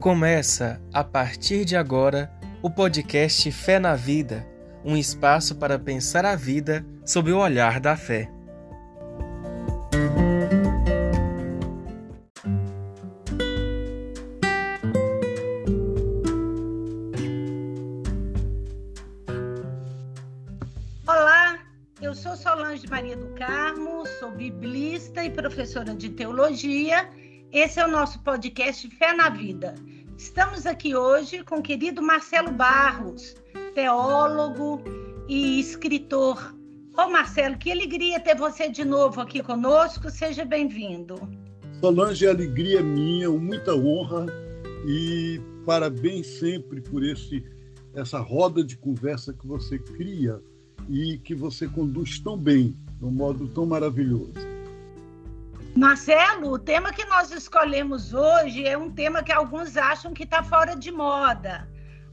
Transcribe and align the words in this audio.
Começa, 0.00 0.80
a 0.94 1.04
partir 1.04 1.66
de 1.66 1.76
agora, 1.76 2.32
o 2.62 2.70
podcast 2.70 3.52
Fé 3.52 3.78
na 3.78 3.94
Vida 3.94 4.48
um 4.82 4.96
espaço 4.96 5.56
para 5.56 5.78
pensar 5.78 6.24
a 6.24 6.34
vida 6.34 6.82
sob 7.04 7.30
o 7.30 7.38
olhar 7.38 7.78
da 7.78 7.98
fé. 7.98 8.30
Olá, 21.06 21.58
eu 22.00 22.14
sou 22.14 22.34
Solange 22.36 22.88
Maria 22.88 23.18
do 23.18 23.34
Carmo, 23.34 24.06
sou 24.18 24.30
biblista 24.30 25.22
e 25.22 25.28
professora 25.28 25.94
de 25.94 26.08
teologia. 26.08 27.06
Esse 27.52 27.80
é 27.80 27.84
o 27.84 27.90
nosso 27.90 28.20
podcast 28.20 28.88
Fé 28.90 29.12
na 29.12 29.28
Vida. 29.28 29.74
Estamos 30.16 30.66
aqui 30.66 30.94
hoje 30.94 31.42
com 31.42 31.56
o 31.56 31.62
querido 31.62 32.00
Marcelo 32.00 32.52
Barros, 32.52 33.34
teólogo 33.74 34.80
e 35.28 35.58
escritor. 35.58 36.54
Ô 36.96 37.08
Marcelo, 37.10 37.58
que 37.58 37.72
alegria 37.72 38.20
ter 38.20 38.36
você 38.36 38.68
de 38.68 38.84
novo 38.84 39.20
aqui 39.20 39.42
conosco. 39.42 40.08
Seja 40.10 40.44
bem-vindo. 40.44 41.16
Solange, 41.80 42.24
alegria 42.24 42.78
é 42.78 42.82
minha, 42.84 43.28
muita 43.30 43.74
honra 43.74 44.26
e 44.86 45.40
parabéns 45.66 46.28
sempre 46.38 46.80
por 46.80 47.02
esse 47.02 47.44
essa 47.92 48.20
roda 48.20 48.62
de 48.62 48.76
conversa 48.76 49.32
que 49.32 49.44
você 49.44 49.76
cria 49.76 50.40
e 50.88 51.18
que 51.18 51.34
você 51.34 51.66
conduz 51.66 52.20
tão 52.20 52.38
bem, 52.38 52.76
de 52.96 53.04
um 53.04 53.10
modo 53.10 53.48
tão 53.48 53.66
maravilhoso. 53.66 54.49
Marcelo, 55.76 56.52
o 56.52 56.58
tema 56.58 56.92
que 56.92 57.04
nós 57.04 57.30
escolhemos 57.30 58.12
hoje 58.12 58.66
é 58.66 58.76
um 58.76 58.90
tema 58.90 59.22
que 59.22 59.32
alguns 59.32 59.76
acham 59.76 60.12
que 60.12 60.24
está 60.24 60.42
fora 60.42 60.74
de 60.74 60.90
moda. 60.90 61.68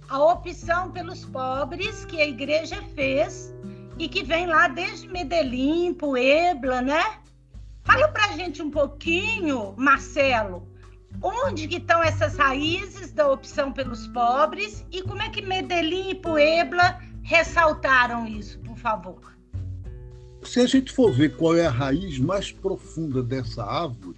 A 0.07 0.19
opção 0.19 0.91
pelos 0.91 1.25
pobres 1.25 2.05
que 2.05 2.21
a 2.21 2.27
igreja 2.27 2.81
fez 2.95 3.53
e 3.97 4.07
que 4.07 4.23
vem 4.23 4.45
lá 4.45 4.67
desde 4.67 5.07
Medellín, 5.07 5.93
Puebla, 5.93 6.81
né? 6.81 7.19
Fala 7.83 8.07
para 8.09 8.25
a 8.25 8.31
gente 8.33 8.61
um 8.61 8.69
pouquinho, 8.69 9.73
Marcelo, 9.75 10.67
onde 11.21 11.67
que 11.67 11.77
estão 11.77 12.01
essas 12.03 12.37
raízes 12.37 13.11
da 13.11 13.29
opção 13.29 13.71
pelos 13.71 14.07
pobres 14.07 14.85
e 14.91 15.01
como 15.01 15.21
é 15.21 15.29
que 15.29 15.41
Medellín 15.41 16.11
e 16.11 16.15
Puebla 16.15 16.99
ressaltaram 17.23 18.27
isso, 18.27 18.59
por 18.59 18.77
favor? 18.77 19.36
Se 20.43 20.59
a 20.59 20.65
gente 20.65 20.91
for 20.91 21.11
ver 21.11 21.35
qual 21.35 21.55
é 21.55 21.65
a 21.65 21.71
raiz 21.71 22.19
mais 22.19 22.51
profunda 22.51 23.21
dessa 23.21 23.63
árvore, 23.63 24.17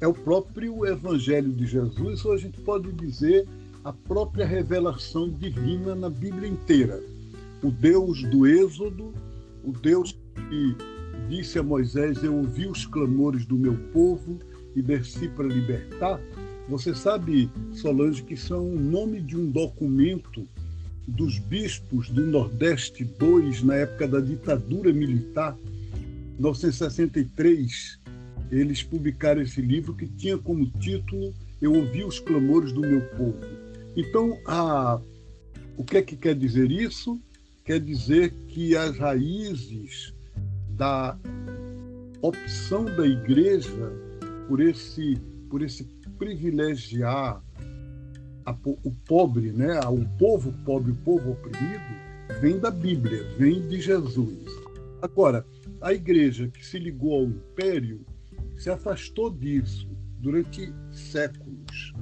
é 0.00 0.06
o 0.06 0.14
próprio 0.14 0.86
Evangelho 0.86 1.52
de 1.52 1.66
Jesus, 1.66 2.24
ou 2.24 2.32
a 2.32 2.36
gente 2.36 2.60
pode 2.60 2.92
dizer 2.92 3.46
a 3.84 3.92
própria 3.92 4.46
revelação 4.46 5.28
divina 5.30 5.94
na 5.94 6.10
Bíblia 6.10 6.48
inteira. 6.48 7.02
O 7.62 7.70
Deus 7.70 8.22
do 8.24 8.46
Êxodo, 8.46 9.12
o 9.64 9.72
Deus 9.72 10.16
que 10.34 10.76
disse 11.28 11.58
a 11.58 11.62
Moisés: 11.62 12.22
Eu 12.22 12.36
ouvi 12.36 12.66
os 12.66 12.86
clamores 12.86 13.44
do 13.44 13.56
meu 13.56 13.74
povo 13.92 14.38
e 14.74 14.82
desci 14.82 15.28
para 15.28 15.46
libertar. 15.46 16.20
Você 16.68 16.94
sabe, 16.94 17.50
Solange, 17.72 18.22
que 18.22 18.36
são 18.36 18.68
o 18.68 18.78
nome 18.78 19.20
de 19.20 19.36
um 19.36 19.50
documento 19.50 20.46
dos 21.08 21.38
bispos 21.38 22.10
do 22.10 22.26
Nordeste 22.26 23.02
II, 23.02 23.64
na 23.64 23.74
época 23.76 24.06
da 24.06 24.20
ditadura 24.20 24.92
militar, 24.92 25.56
1963, 26.34 27.98
eles 28.50 28.82
publicaram 28.82 29.42
esse 29.42 29.60
livro 29.60 29.94
que 29.94 30.06
tinha 30.06 30.36
como 30.38 30.66
título 30.78 31.34
Eu 31.60 31.74
ouvi 31.74 32.04
os 32.04 32.20
clamores 32.20 32.72
do 32.72 32.82
meu 32.82 33.00
povo. 33.16 33.38
Então, 33.96 34.38
a, 34.46 35.00
o 35.76 35.82
que 35.82 35.96
é 35.96 36.02
que 36.02 36.16
quer 36.16 36.34
dizer 36.34 36.70
isso? 36.70 37.18
Quer 37.64 37.80
dizer 37.80 38.32
que 38.48 38.76
as 38.76 38.96
raízes 38.96 40.14
da 40.70 41.18
opção 42.22 42.84
da 42.84 43.06
igreja 43.06 43.92
por 44.46 44.60
esse, 44.60 45.16
por 45.50 45.62
esse 45.62 45.84
privilegiar 46.18 47.42
a, 48.48 48.56
o 48.64 48.90
pobre, 49.06 49.52
né, 49.52 49.78
o 49.80 50.04
povo 50.18 50.52
pobre, 50.64 50.92
o 50.92 50.96
povo 50.96 51.32
oprimido, 51.32 51.84
vem 52.40 52.58
da 52.58 52.70
Bíblia, 52.70 53.24
vem 53.36 53.66
de 53.68 53.80
Jesus. 53.80 54.46
Agora, 55.02 55.44
a 55.80 55.92
igreja 55.92 56.48
que 56.48 56.64
se 56.64 56.78
ligou 56.78 57.14
ao 57.14 57.24
império 57.24 58.04
se 58.56 58.70
afastou 58.70 59.30
disso 59.30 59.88
durante 60.18 60.72
séculos. 60.90 61.92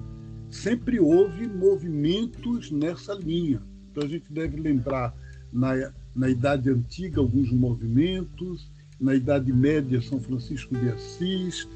Sempre 0.51 1.01
houve 1.01 1.47
movimentos 1.49 2.71
nessa 2.71 3.13
linha. 3.13 3.61
Então 3.91 4.05
a 4.05 4.09
gente 4.09 4.33
deve 4.33 4.57
lembrar 4.57 5.15
na, 5.53 5.93
na 6.15 6.29
Idade 6.29 6.71
Antiga 6.71 7.21
alguns 7.21 7.51
movimentos, 7.51 8.71
na 9.01 9.15
Idade 9.15 9.53
Média 9.53 10.01
São 10.01 10.21
Francisco 10.21 10.75
de 10.75 10.89
Assis, 10.89 11.69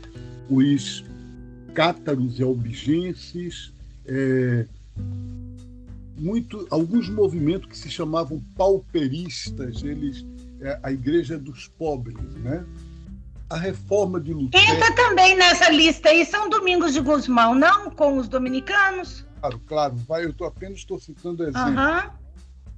os 0.49 1.05
cátaros 1.75 2.39
e 2.39 2.43
albigenses, 2.43 3.75
é, 4.07 4.67
muito, 6.17 6.67
alguns 6.71 7.09
movimentos 7.09 7.69
que 7.69 7.77
se 7.77 7.91
chamavam 7.91 8.43
pauperistas, 8.57 9.83
eles, 9.83 10.25
é, 10.61 10.79
a 10.83 10.93
igreja 10.93 11.39
dos 11.39 11.67
pobres, 11.69 12.17
né? 12.37 12.65
A 13.49 13.57
reforma 13.57 14.21
de 14.21 14.33
Lutero... 14.33 14.63
Entra 14.63 14.95
também 14.95 15.37
nessa 15.37 15.71
lista 15.71 16.11
aí 16.11 16.25
São 16.25 16.49
Domingos 16.49 16.93
de 16.93 17.01
Guzmão, 17.01 17.55
não? 17.55 17.91
Com 17.91 18.19
os 18.19 18.29
dominicanos? 18.29 19.27
Claro, 19.41 19.61
claro. 19.67 19.97
Vai, 20.07 20.25
eu 20.25 20.33
tô, 20.33 20.45
apenas 20.45 20.79
estou 20.79 21.01
citando 21.01 21.43
exemplos. 21.43 22.11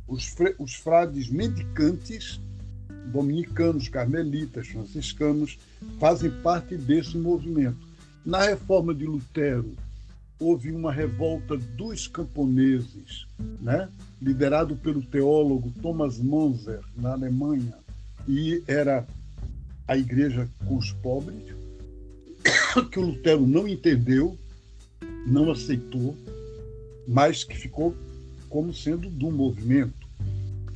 Os, 0.06 0.34
os 0.58 0.74
frades 0.74 1.28
mendicantes, 1.28 2.40
dominicanos, 3.06 3.88
carmelitas, 3.88 4.68
franciscanos, 4.68 5.58
fazem 5.98 6.30
parte 6.42 6.76
desse 6.76 7.18
movimento. 7.18 7.86
Na 8.24 8.40
reforma 8.40 8.94
de 8.94 9.04
Lutero, 9.04 9.76
houve 10.42 10.72
uma 10.72 10.92
revolta 10.92 11.56
dos 11.56 12.08
camponeses, 12.08 13.26
né? 13.60 13.88
liderado 14.20 14.74
pelo 14.76 15.00
teólogo 15.00 15.72
Thomas 15.80 16.18
Manzer, 16.18 16.80
na 16.96 17.12
Alemanha, 17.12 17.74
e 18.28 18.62
era 18.66 19.06
a 19.86 19.96
igreja 19.96 20.48
com 20.66 20.76
os 20.76 20.92
pobres, 20.92 21.42
que 22.90 22.98
o 22.98 23.02
Lutero 23.02 23.46
não 23.46 23.68
entendeu, 23.68 24.36
não 25.26 25.50
aceitou, 25.50 26.16
mas 27.06 27.44
que 27.44 27.56
ficou 27.56 27.94
como 28.48 28.74
sendo 28.74 29.08
do 29.08 29.30
movimento. 29.30 30.02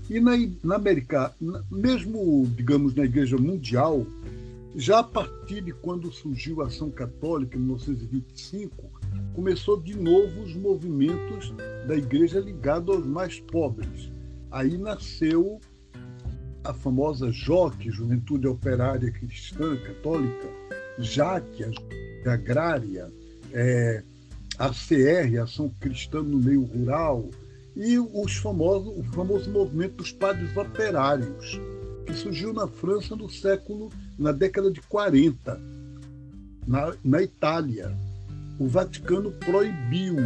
E 0.09 0.21
na, 0.21 0.33
na 0.63 0.77
América, 0.77 1.35
mesmo, 1.71 2.47
digamos, 2.57 2.95
na 2.95 3.05
Igreja 3.05 3.37
Mundial, 3.37 4.07
já 4.77 5.01
a 5.01 5.05
partir 5.05 5.63
de 5.63 5.73
quando 5.73 6.13
surgiu 6.13 6.63
a 6.63 6.67
Ação 6.67 6.91
Católica, 6.91 7.57
em 7.57 7.61
1925, 7.61 8.96
começou 9.35 9.81
de 9.81 9.95
novo 9.95 10.43
os 10.43 10.55
movimentos 10.55 11.53
da 11.87 11.95
igreja 11.95 12.41
ligado 12.41 12.93
aos 12.93 13.07
mais 13.07 13.39
pobres. 13.39 14.11
Aí 14.51 14.79
nasceu 14.79 15.61
a 16.65 16.73
famosa 16.73 17.31
JOC, 17.31 17.91
Juventude 17.91 18.49
Operária 18.49 19.11
Cristã 19.11 19.77
Católica, 19.77 20.49
JAC, 20.99 21.65
a 22.27 22.33
Agrária, 22.33 23.13
é, 23.53 24.03
a 24.59 24.71
CR, 24.71 25.43
Ação 25.43 25.71
Cristã 25.81 26.23
no 26.23 26.39
Meio 26.39 26.65
Rural, 26.65 27.29
e 27.77 27.99
os 27.99 28.37
famosos, 28.37 28.99
o 28.99 29.03
famoso 29.13 29.51
movimento 29.51 29.97
dos 29.97 30.13
padres 30.13 30.57
operários, 30.57 31.61
que 32.07 32.15
surgiu 32.15 32.53
na 32.53 32.67
França 32.67 33.15
no 33.15 33.29
século, 33.29 33.93
na 34.19 34.33
década 34.33 34.71
de 34.71 34.81
40, 34.81 35.61
na, 36.67 36.95
na 37.05 37.23
Itália 37.23 37.95
o 38.59 38.67
Vaticano 38.67 39.31
proibiu. 39.33 40.17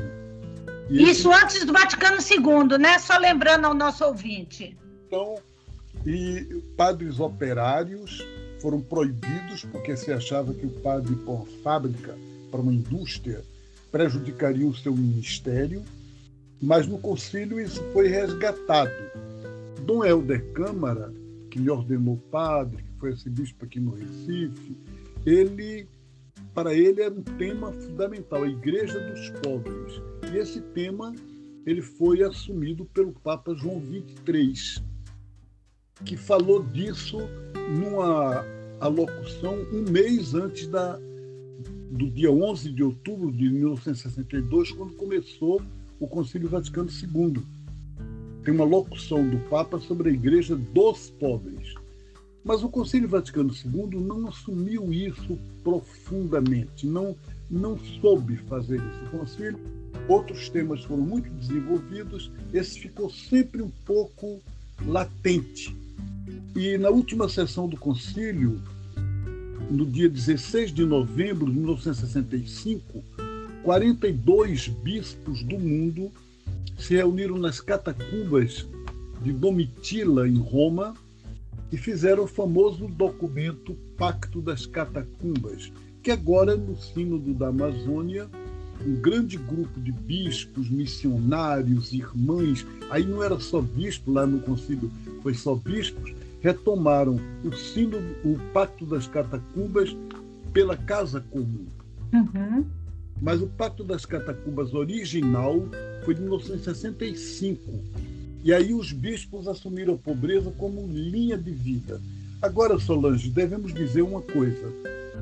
Isso 0.88 1.32
antes 1.32 1.64
do 1.64 1.72
Vaticano 1.72 2.18
II, 2.18 2.78
né? 2.78 2.98
Só 2.98 3.16
lembrando 3.18 3.66
ao 3.66 3.74
nosso 3.74 4.04
ouvinte. 4.04 4.76
Então, 5.06 5.36
e 6.06 6.62
padres 6.76 7.20
operários 7.20 8.24
foram 8.60 8.80
proibidos 8.80 9.64
porque 9.70 9.96
se 9.96 10.12
achava 10.12 10.52
que 10.52 10.66
o 10.66 10.70
padre 10.70 11.14
uma 11.14 11.46
fábrica, 11.62 12.16
para 12.50 12.60
uma 12.60 12.72
indústria, 12.72 13.42
prejudicaria 13.90 14.66
o 14.66 14.76
seu 14.76 14.94
ministério, 14.94 15.84
mas 16.60 16.86
no 16.86 16.98
concílio 16.98 17.60
isso 17.60 17.82
foi 17.92 18.08
resgatado. 18.08 18.92
Dom 19.84 20.04
Helder 20.04 20.44
Câmara, 20.52 21.12
que 21.50 21.58
me 21.58 21.70
ordenou 21.70 22.16
padre, 22.30 22.82
que 22.82 23.00
foi 23.00 23.12
esse 23.12 23.28
bispo 23.30 23.64
aqui 23.64 23.80
no 23.80 23.94
Recife, 23.94 24.76
ele 25.24 25.86
para 26.54 26.74
ele 26.74 27.02
era 27.02 27.14
um 27.14 27.22
tema 27.22 27.72
fundamental, 27.72 28.42
a 28.42 28.48
Igreja 28.48 28.98
dos 29.00 29.30
Pobres. 29.40 30.00
E 30.32 30.36
esse 30.36 30.60
tema 30.60 31.14
ele 31.66 31.82
foi 31.82 32.22
assumido 32.22 32.84
pelo 32.86 33.12
Papa 33.12 33.54
João 33.54 33.80
XXIII, 33.80 34.84
que 36.04 36.16
falou 36.16 36.62
disso 36.62 37.18
numa 37.78 38.44
alocução 38.80 39.54
um 39.72 39.90
mês 39.90 40.34
antes 40.34 40.66
da, 40.66 40.98
do 41.90 42.10
dia 42.10 42.30
11 42.30 42.72
de 42.72 42.82
outubro 42.82 43.30
de 43.30 43.50
1962, 43.50 44.72
quando 44.72 44.94
começou 44.94 45.62
o 45.98 46.08
Concílio 46.08 46.48
Vaticano 46.48 46.88
II. 46.88 47.42
Tem 48.42 48.54
uma 48.54 48.64
locução 48.64 49.28
do 49.28 49.38
Papa 49.50 49.78
sobre 49.78 50.08
a 50.08 50.12
Igreja 50.12 50.56
dos 50.56 51.10
pobres. 51.10 51.74
Mas 52.44 52.62
o 52.62 52.68
Concílio 52.68 53.08
Vaticano 53.08 53.52
II 53.52 54.00
não 54.00 54.28
assumiu 54.28 54.92
isso 54.92 55.38
profundamente, 55.62 56.86
não, 56.86 57.14
não 57.50 57.78
soube 58.00 58.36
fazer 58.36 58.76
isso. 58.76 59.04
O 59.04 59.18
Concílio, 59.18 59.60
outros 60.08 60.48
temas 60.48 60.82
foram 60.84 61.02
muito 61.02 61.28
desenvolvidos, 61.30 62.30
esse 62.52 62.80
ficou 62.80 63.10
sempre 63.10 63.60
um 63.60 63.70
pouco 63.84 64.40
latente. 64.86 65.76
E 66.56 66.78
na 66.78 66.88
última 66.88 67.28
sessão 67.28 67.68
do 67.68 67.76
Concílio, 67.76 68.60
no 69.70 69.84
dia 69.86 70.08
16 70.08 70.72
de 70.72 70.84
novembro 70.84 71.46
de 71.46 71.58
1965, 71.58 73.04
42 73.62 74.68
bispos 74.68 75.42
do 75.44 75.58
mundo 75.58 76.10
se 76.78 76.94
reuniram 76.94 77.36
nas 77.38 77.60
catacumbas 77.60 78.66
de 79.22 79.32
Domitila, 79.32 80.26
em 80.26 80.38
Roma, 80.38 80.94
e 81.72 81.76
fizeram 81.76 82.24
o 82.24 82.28
famoso 82.28 82.86
documento 82.88 83.74
Pacto 83.96 84.40
das 84.40 84.66
Catacumbas, 84.66 85.72
que 86.02 86.10
agora, 86.10 86.56
no 86.56 86.76
Sínodo 86.76 87.34
da 87.34 87.48
Amazônia, 87.48 88.28
um 88.86 88.94
grande 88.94 89.36
grupo 89.36 89.78
de 89.80 89.92
bispos, 89.92 90.70
missionários, 90.70 91.92
irmãs, 91.92 92.66
aí 92.90 93.04
não 93.04 93.22
era 93.22 93.38
só 93.38 93.60
bispo, 93.60 94.10
lá 94.10 94.26
no 94.26 94.40
concílio 94.40 94.90
foi 95.22 95.34
só 95.34 95.54
bispos, 95.54 96.14
retomaram 96.40 97.20
o 97.44 97.52
sínodo, 97.52 98.16
o 98.24 98.38
Pacto 98.52 98.86
das 98.86 99.06
Catacumbas 99.06 99.94
pela 100.52 100.76
Casa 100.76 101.20
Comum. 101.30 101.66
Uhum. 102.12 102.64
Mas 103.20 103.42
o 103.42 103.46
Pacto 103.46 103.84
das 103.84 104.06
Catacumbas 104.06 104.72
original 104.72 105.62
foi 106.04 106.14
de 106.14 106.22
1965. 106.22 107.60
E 108.42 108.52
aí 108.52 108.72
os 108.72 108.92
bispos 108.92 109.46
assumiram 109.46 109.94
a 109.94 109.98
pobreza 109.98 110.50
como 110.56 110.86
linha 110.86 111.36
de 111.36 111.50
vida. 111.50 112.00
Agora, 112.40 112.78
Solange, 112.78 113.28
devemos 113.28 113.74
dizer 113.74 114.02
uma 114.02 114.22
coisa. 114.22 114.72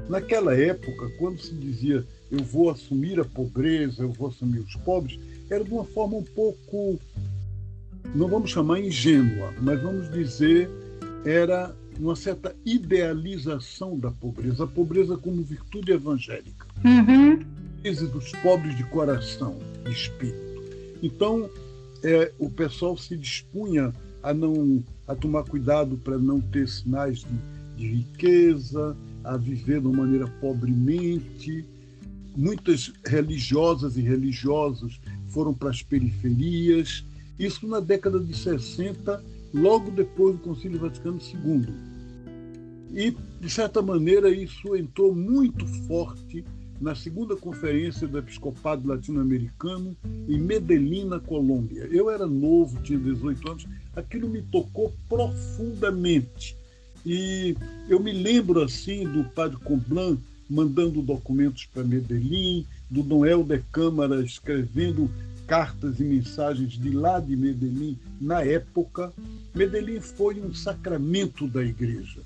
Naquela 0.09 0.55
época, 0.55 1.11
quando 1.19 1.41
se 1.41 1.53
dizia 1.55 2.07
eu 2.31 2.45
vou 2.45 2.71
assumir 2.71 3.19
a 3.19 3.25
pobreza, 3.25 4.03
eu 4.03 4.13
vou 4.13 4.29
assumir 4.29 4.61
os 4.61 4.77
pobres, 4.77 5.19
era 5.51 5.65
de 5.65 5.71
uma 5.71 5.85
forma 5.85 6.17
um 6.17 6.23
pouco, 6.23 7.01
não 8.15 8.29
vamos 8.29 8.51
chamar 8.51 8.81
ingênua, 8.81 9.53
mas 9.61 9.83
vamos 9.83 10.11
dizer, 10.11 10.69
era 11.25 11.75
uma 11.99 12.15
certa 12.15 12.55
idealização 12.65 13.99
da 13.99 14.11
pobreza, 14.11 14.65
a 14.65 14.67
pobreza 14.67 15.17
como 15.17 15.43
virtude 15.43 15.93
evangélica. 15.93 16.67
Uhum. 16.85 17.45
Crise 17.83 18.07
dos 18.07 18.31
pobres 18.43 18.77
de 18.77 18.85
coração, 18.85 19.59
de 19.85 19.91
espírito. 19.91 20.63
Então, 21.03 21.49
é, 22.03 22.33
o 22.39 22.51
pessoal 22.51 22.97
se 22.97 23.17
dispunha 23.17 23.93
a 24.23 24.35
não 24.35 24.83
a 25.07 25.15
tomar 25.15 25.45
cuidado 25.45 25.97
para 25.97 26.19
não 26.19 26.41
ter 26.41 26.69
sinais 26.69 27.21
de, 27.21 27.27
de 27.77 27.97
riqueza, 27.97 28.97
a 29.25 29.37
viver 29.37 29.81
de 29.81 29.87
uma 29.87 29.99
maneira 30.05 30.27
pobremente. 30.41 31.65
Muitas 32.37 32.93
religiosas 33.07 33.97
e 33.97 34.03
religiosos 34.03 35.01
foram 35.29 35.55
para 35.55 35.71
as 35.71 35.83
periferias. 35.83 37.05
Isso 37.39 37.67
na 37.67 37.81
década 37.81 38.21
de 38.21 38.37
60, 38.37 39.23
logo 39.55 39.91
depois 39.91 40.37
do 40.37 40.43
Concílio 40.43 40.79
Vaticano 40.79 41.19
II. 41.19 41.67
E, 42.91 43.17
de 43.41 43.51
certa 43.51 43.83
maneira, 43.83 44.31
isso 44.31 44.75
entrou 44.77 45.15
muito 45.15 45.67
forte 45.87 46.45
na 46.81 46.95
segunda 46.95 47.37
conferência 47.37 48.07
do 48.07 48.19
Episcopado 48.19 48.87
Latino-Americano 48.87 49.97
em 50.29 50.39
Medellín, 50.39 51.07
na 51.07 51.19
Colômbia. 51.19 51.89
Eu 51.91 52.09
era 52.09 52.27
novo, 52.27 52.81
tinha 52.83 52.99
18 52.99 53.51
anos, 53.51 53.67
aquilo 53.97 54.29
me 54.29 54.43
tocou 54.43 54.93
profundamente. 55.09 56.57
E 57.05 57.57
eu 57.89 57.99
me 58.01 58.13
lembro 58.13 58.63
assim 58.63 59.05
do 59.05 59.25
padre 59.25 59.57
Comblan 59.59 60.19
mandando 60.49 61.03
documentos 61.03 61.67
para 61.67 61.85
Medellín, 61.85 62.65
do 62.89 63.03
Noel 63.03 63.43
de 63.43 63.59
Câmara 63.73 64.23
escrevendo 64.23 65.11
cartas 65.47 65.99
e 65.99 66.05
mensagens 66.05 66.73
de 66.73 66.91
lá 66.91 67.19
de 67.19 67.37
Medellín 67.37 67.99
na 68.21 68.43
época. 68.43 69.13
Medellín 69.55 70.01
foi 70.01 70.41
um 70.41 70.55
sacramento 70.55 71.47
da 71.47 71.63
igreja. 71.63 72.21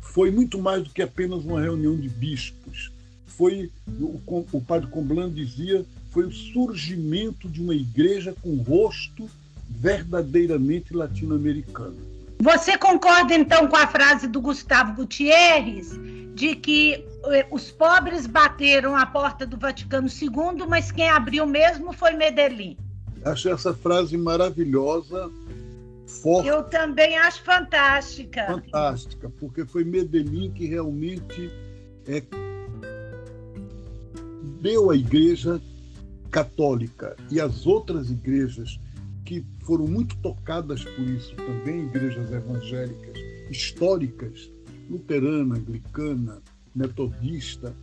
Foi 0.00 0.30
muito 0.30 0.58
mais 0.58 0.84
do 0.84 0.90
que 0.90 1.02
apenas 1.02 1.44
uma 1.44 1.60
reunião 1.60 1.96
de 1.96 2.08
bispos 2.08 2.90
foi, 3.36 3.70
o, 3.88 4.46
o 4.52 4.60
padre 4.60 4.88
Comblan 4.88 5.30
dizia, 5.30 5.84
foi 6.10 6.24
o 6.24 6.32
surgimento 6.32 7.48
de 7.48 7.60
uma 7.60 7.74
igreja 7.74 8.34
com 8.42 8.56
rosto 8.56 9.28
verdadeiramente 9.68 10.92
latino-americano. 10.92 11.96
Você 12.40 12.76
concorda 12.76 13.34
então 13.34 13.68
com 13.68 13.76
a 13.76 13.86
frase 13.86 14.26
do 14.26 14.40
Gustavo 14.40 14.94
Gutierrez 14.94 15.92
de 16.34 16.56
que 16.56 17.04
eh, 17.26 17.46
os 17.50 17.70
pobres 17.70 18.26
bateram 18.26 18.96
a 18.96 19.04
porta 19.04 19.46
do 19.46 19.58
Vaticano 19.58 20.08
II, 20.08 20.66
mas 20.66 20.90
quem 20.90 21.08
abriu 21.08 21.46
mesmo 21.46 21.92
foi 21.92 22.12
Medellín? 22.12 22.78
Acho 23.24 23.50
essa 23.50 23.74
frase 23.74 24.16
maravilhosa, 24.16 25.30
forte. 26.22 26.48
Eu 26.48 26.62
também 26.62 27.18
acho 27.18 27.42
fantástica. 27.42 28.46
Fantástica, 28.46 29.30
porque 29.38 29.66
foi 29.66 29.84
Medellín 29.84 30.50
que 30.50 30.66
realmente 30.66 31.50
é, 32.06 32.22
deu 34.60 34.90
à 34.90 34.96
Igreja 34.96 35.60
Católica 36.30 37.16
e 37.30 37.40
às 37.40 37.66
outras 37.66 38.10
igrejas 38.10 38.78
que 39.24 39.44
foram 39.60 39.86
muito 39.86 40.16
tocadas 40.18 40.84
por 40.84 41.08
isso 41.08 41.34
também, 41.36 41.86
igrejas 41.86 42.30
evangélicas 42.32 43.16
históricas, 43.50 44.50
luterana, 44.88 45.56
anglicana, 45.56 46.40
metodista, 46.74 47.74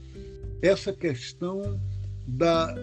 essa 0.62 0.94
questão 0.94 1.80
da 2.26 2.74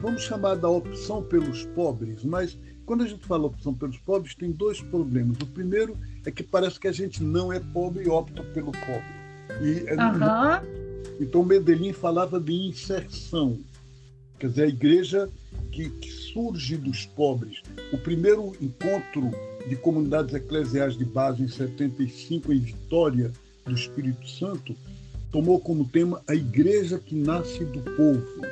vamos 0.00 0.22
chamar 0.22 0.54
da 0.54 0.68
opção 0.68 1.22
pelos 1.22 1.64
pobres, 1.66 2.24
mas 2.24 2.56
quando 2.86 3.02
a 3.02 3.06
gente 3.06 3.26
fala 3.26 3.46
opção 3.46 3.74
pelos 3.74 3.98
pobres, 3.98 4.34
tem 4.34 4.50
dois 4.50 4.80
problemas. 4.80 5.36
O 5.42 5.46
primeiro 5.46 5.94
é 6.24 6.30
que 6.30 6.42
parece 6.42 6.80
que 6.80 6.88
a 6.88 6.92
gente 6.92 7.22
não 7.22 7.52
é 7.52 7.60
pobre 7.60 8.04
e 8.04 8.08
opta 8.08 8.42
pelo 8.42 8.72
pobre. 8.72 9.18
E 9.60 9.82
uhum. 9.92 10.87
Então 11.20 11.44
Medellín 11.44 11.92
falava 11.92 12.40
de 12.40 12.52
inserção, 12.52 13.58
quer 14.38 14.48
dizer, 14.48 14.62
a 14.64 14.68
igreja 14.68 15.28
que, 15.72 15.88
que 15.90 16.10
surge 16.10 16.76
dos 16.76 17.06
pobres. 17.06 17.62
O 17.92 17.98
primeiro 17.98 18.54
encontro 18.60 19.30
de 19.68 19.76
comunidades 19.76 20.34
eclesiais 20.34 20.96
de 20.96 21.04
base 21.04 21.42
em 21.42 21.48
75 21.48 22.52
em 22.52 22.60
Vitória 22.60 23.32
do 23.64 23.74
Espírito 23.74 24.28
Santo 24.28 24.74
tomou 25.30 25.60
como 25.60 25.84
tema 25.84 26.22
a 26.26 26.34
igreja 26.34 26.98
que 26.98 27.14
nasce 27.14 27.64
do 27.64 27.80
povo. 27.94 28.42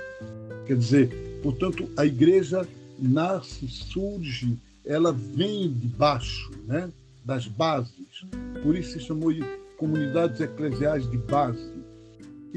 Quer 0.67 0.77
dizer, 0.77 1.41
portanto, 1.43 1.89
a 1.97 2.05
igreja 2.05 2.67
nasce, 2.99 3.69
surge, 3.69 4.59
ela 4.85 5.13
vem 5.13 5.73
de 5.73 5.87
baixo, 5.87 6.51
né? 6.67 6.91
das 7.25 7.49
bases. 7.49 8.25
Por 8.63 8.77
isso 8.77 8.93
se 8.93 9.01
chamou 9.01 9.33
de 9.33 9.43
comunidades 9.77 10.41
eclesiais 10.41 11.11
de 11.11 11.19
base. 11.19 11.76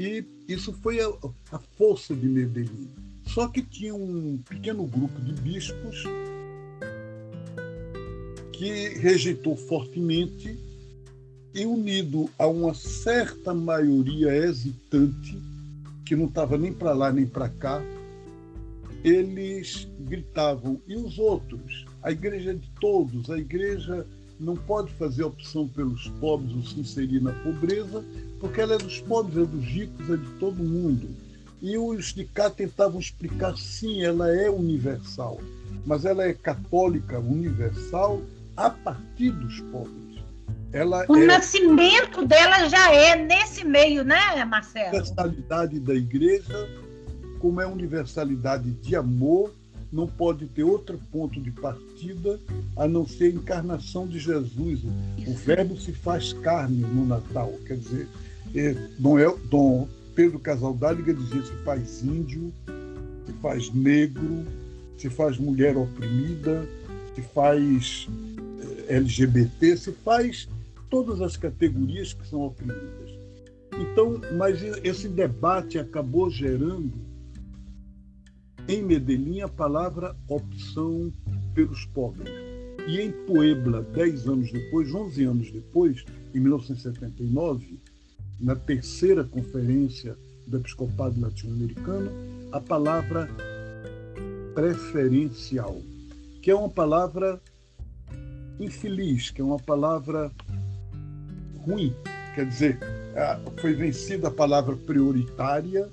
E 0.00 0.24
isso 0.48 0.72
foi 0.72 0.98
a, 0.98 1.12
a 1.52 1.58
força 1.76 2.14
de 2.14 2.26
Medellín. 2.26 2.88
Só 3.26 3.46
que 3.48 3.60
tinha 3.60 3.94
um 3.94 4.38
pequeno 4.48 4.86
grupo 4.86 5.20
de 5.20 5.34
bispos 5.42 6.04
que 8.50 8.98
rejeitou 8.98 9.54
fortemente 9.54 10.58
e 11.54 11.66
unido 11.66 12.30
a 12.38 12.46
uma 12.46 12.72
certa 12.72 13.52
maioria 13.52 14.34
hesitante 14.34 15.38
que 16.06 16.16
não 16.16 16.24
estava 16.24 16.56
nem 16.56 16.72
para 16.72 16.94
lá 16.94 17.12
nem 17.12 17.26
para 17.26 17.50
cá, 17.50 17.82
eles 19.04 19.86
gritavam 20.00 20.80
e 20.88 20.96
os 20.96 21.18
outros, 21.18 21.84
a 22.02 22.10
igreja 22.10 22.54
de 22.54 22.68
todos, 22.80 23.28
a 23.28 23.38
igreja 23.38 24.06
não 24.38 24.56
pode 24.56 24.90
fazer 24.94 25.24
opção 25.24 25.68
pelos 25.68 26.08
pobres 26.20 26.56
ou 26.56 26.62
se 26.62 26.80
inserir 26.80 27.20
na 27.20 27.32
pobreza, 27.42 28.02
porque 28.40 28.60
ela 28.60 28.74
é 28.74 28.78
dos 28.78 29.00
pobres, 29.00 29.36
é 29.36 29.46
dos 29.46 29.64
ricos, 29.64 30.10
é 30.10 30.16
de 30.16 30.28
todo 30.38 30.56
mundo. 30.62 31.08
E 31.60 31.76
os 31.76 32.14
de 32.14 32.24
cá 32.24 32.48
tentavam 32.48 32.98
explicar, 32.98 33.56
sim, 33.56 34.02
ela 34.02 34.34
é 34.34 34.48
universal, 34.48 35.38
mas 35.84 36.06
ela 36.06 36.24
é 36.24 36.32
católica 36.32 37.18
universal 37.18 38.22
a 38.56 38.70
partir 38.70 39.30
dos 39.30 39.60
pobres. 39.70 40.00
Ela 40.72 41.04
o 41.08 41.16
é... 41.16 41.26
nascimento 41.26 42.24
dela 42.24 42.68
já 42.68 42.92
é 42.94 43.16
nesse 43.16 43.64
meio, 43.64 44.04
né, 44.04 44.44
Marcelo? 44.44 44.86
A 44.86 44.90
universalidade 44.90 45.80
da 45.80 45.94
igreja, 45.94 46.68
como 47.40 47.60
é 47.60 47.66
universalidade 47.66 48.70
de 48.70 48.96
amor, 48.96 49.52
não 49.92 50.06
pode 50.06 50.46
ter 50.46 50.62
outro 50.62 50.98
ponto 51.10 51.40
de 51.40 51.50
partida 51.50 52.38
a 52.76 52.86
não 52.86 53.06
ser 53.06 53.24
a 53.24 53.28
encarnação 53.30 54.06
de 54.06 54.18
Jesus. 54.18 54.80
O 55.26 55.34
Verbo 55.34 55.76
se 55.76 55.92
faz 55.92 56.32
carne 56.32 56.82
no 56.82 57.04
Natal. 57.04 57.52
Quer 57.66 57.76
dizer, 57.76 58.08
Dom, 58.98 59.18
El, 59.18 59.38
Dom 59.48 59.88
Pedro 60.14 60.38
Casaldáliga 60.38 61.14
dizia 61.14 61.42
se 61.42 61.52
faz 61.64 62.02
índio, 62.02 62.52
se 63.26 63.32
faz 63.40 63.72
negro, 63.72 64.44
se 64.98 65.08
faz 65.08 65.38
mulher 65.38 65.76
oprimida, 65.76 66.68
se 67.14 67.22
faz 67.22 68.08
eh, 68.88 68.96
LGBT, 68.96 69.76
se 69.76 69.92
faz 69.92 70.48
todas 70.90 71.20
as 71.20 71.36
categorias 71.36 72.12
que 72.12 72.26
são 72.26 72.42
oprimidas. 72.42 73.10
Então, 73.78 74.20
mas 74.36 74.62
esse 74.84 75.08
debate 75.08 75.78
acabou 75.78 76.28
gerando 76.28 76.92
em 78.68 78.82
Medellín 78.82 79.40
a 79.40 79.48
palavra 79.48 80.14
opção 80.28 81.12
pelos 81.54 81.86
pobres. 81.86 82.30
E 82.86 83.00
em 83.00 83.12
Puebla, 83.26 83.82
dez 83.94 84.26
anos 84.26 84.50
depois, 84.52 84.92
11 84.92 85.24
anos 85.24 85.50
depois, 85.50 86.04
em 86.34 86.40
1979, 86.40 87.78
na 88.40 88.56
terceira 88.56 89.22
conferência 89.22 90.16
do 90.46 90.56
Episcopado 90.56 91.20
Latino-Americano, 91.20 92.10
a 92.52 92.60
palavra 92.60 93.28
preferencial, 94.54 95.76
que 96.42 96.50
é 96.50 96.54
uma 96.54 96.68
palavra 96.68 97.40
infeliz, 98.58 99.30
que 99.30 99.40
é 99.40 99.44
uma 99.44 99.58
palavra 99.58 100.30
ruim. 101.64 101.94
Quer 102.34 102.46
dizer, 102.46 102.78
foi 103.60 103.74
vencida 103.74 104.28
a 104.28 104.30
palavra 104.30 104.76
prioritária. 104.76 105.88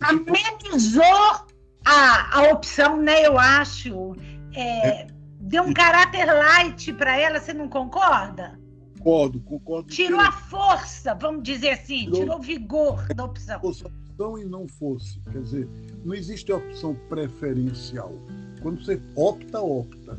Amenizou 0.00 1.46
a, 1.84 2.38
a 2.38 2.52
opção, 2.52 3.00
né? 3.00 3.26
Eu 3.26 3.38
acho. 3.38 4.16
É, 4.54 4.88
é. 4.88 5.06
Deu 5.40 5.64
um 5.64 5.72
caráter 5.72 6.24
light 6.24 6.92
para 6.94 7.16
ela, 7.18 7.40
você 7.40 7.52
não 7.52 7.68
concorda? 7.68 8.58
Concordo, 9.02 9.40
concordo. 9.40 9.88
Tirou 9.88 10.20
a 10.20 10.30
força, 10.30 11.12
vamos 11.14 11.42
dizer 11.42 11.70
assim, 11.70 12.04
tirou, 12.04 12.20
tirou 12.20 12.38
o 12.38 12.42
vigor 12.42 13.06
da 13.14 13.24
opção. 13.24 13.60
Fosse 13.60 13.84
opção 13.84 14.38
e 14.38 14.44
não 14.44 14.68
fosse. 14.68 15.18
Quer 15.30 15.42
dizer, 15.42 15.68
não 16.04 16.14
existe 16.14 16.52
opção 16.52 16.94
preferencial. 17.08 18.14
Quando 18.60 18.84
você 18.84 19.00
opta, 19.16 19.60
opta. 19.60 20.12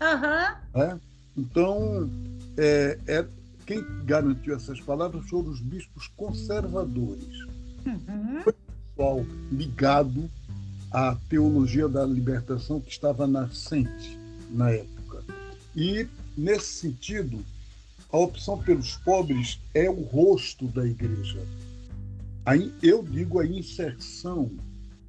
Uhum. 0.00 0.82
É? 0.82 0.98
Então, 1.36 2.10
é, 2.56 2.98
é, 3.06 3.26
quem 3.66 3.84
garantiu 4.04 4.56
essas 4.56 4.80
palavras 4.80 5.28
foram 5.28 5.50
os 5.50 5.60
bispos 5.60 6.08
conservadores. 6.16 7.38
Uhum. 7.84 8.40
Foi 8.42 8.52
o 8.52 8.88
pessoal 8.88 9.26
ligado 9.50 10.30
à 10.90 11.16
teologia 11.28 11.86
da 11.86 12.06
libertação 12.06 12.80
que 12.80 12.90
estava 12.90 13.26
nascente 13.26 14.18
na 14.50 14.70
época. 14.70 15.22
E, 15.76 16.06
nesse 16.36 16.80
sentido, 16.80 17.44
a 18.12 18.18
opção 18.18 18.58
pelos 18.58 18.96
pobres 18.98 19.58
é 19.74 19.88
o 19.88 20.02
rosto 20.02 20.68
da 20.68 20.86
igreja. 20.86 21.40
Eu 22.82 23.02
digo 23.02 23.40
a 23.40 23.46
inserção 23.46 24.50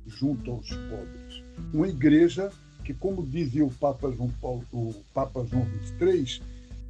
junto 0.08 0.52
aos 0.52 0.70
pobres. 0.70 1.44
Uma 1.74 1.90
igreja 1.90 2.50
que, 2.84 2.94
como 2.94 3.26
dizia 3.26 3.66
o 3.66 3.72
Papa 3.72 4.10
João, 4.12 4.30
Paulo, 4.42 4.66
o 4.72 4.94
Papa 5.14 5.46
João 5.46 5.68
XXIII, 6.00 6.42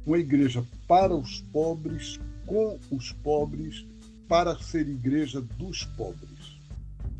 uma 0.06 0.18
igreja 0.18 0.64
para 0.86 1.14
os 1.14 1.40
pobres, 1.52 2.20
com 2.46 2.78
os 2.90 3.12
pobres, 3.12 3.84
para 4.28 4.56
ser 4.58 4.88
igreja 4.88 5.40
dos 5.40 5.84
pobres. 5.96 6.58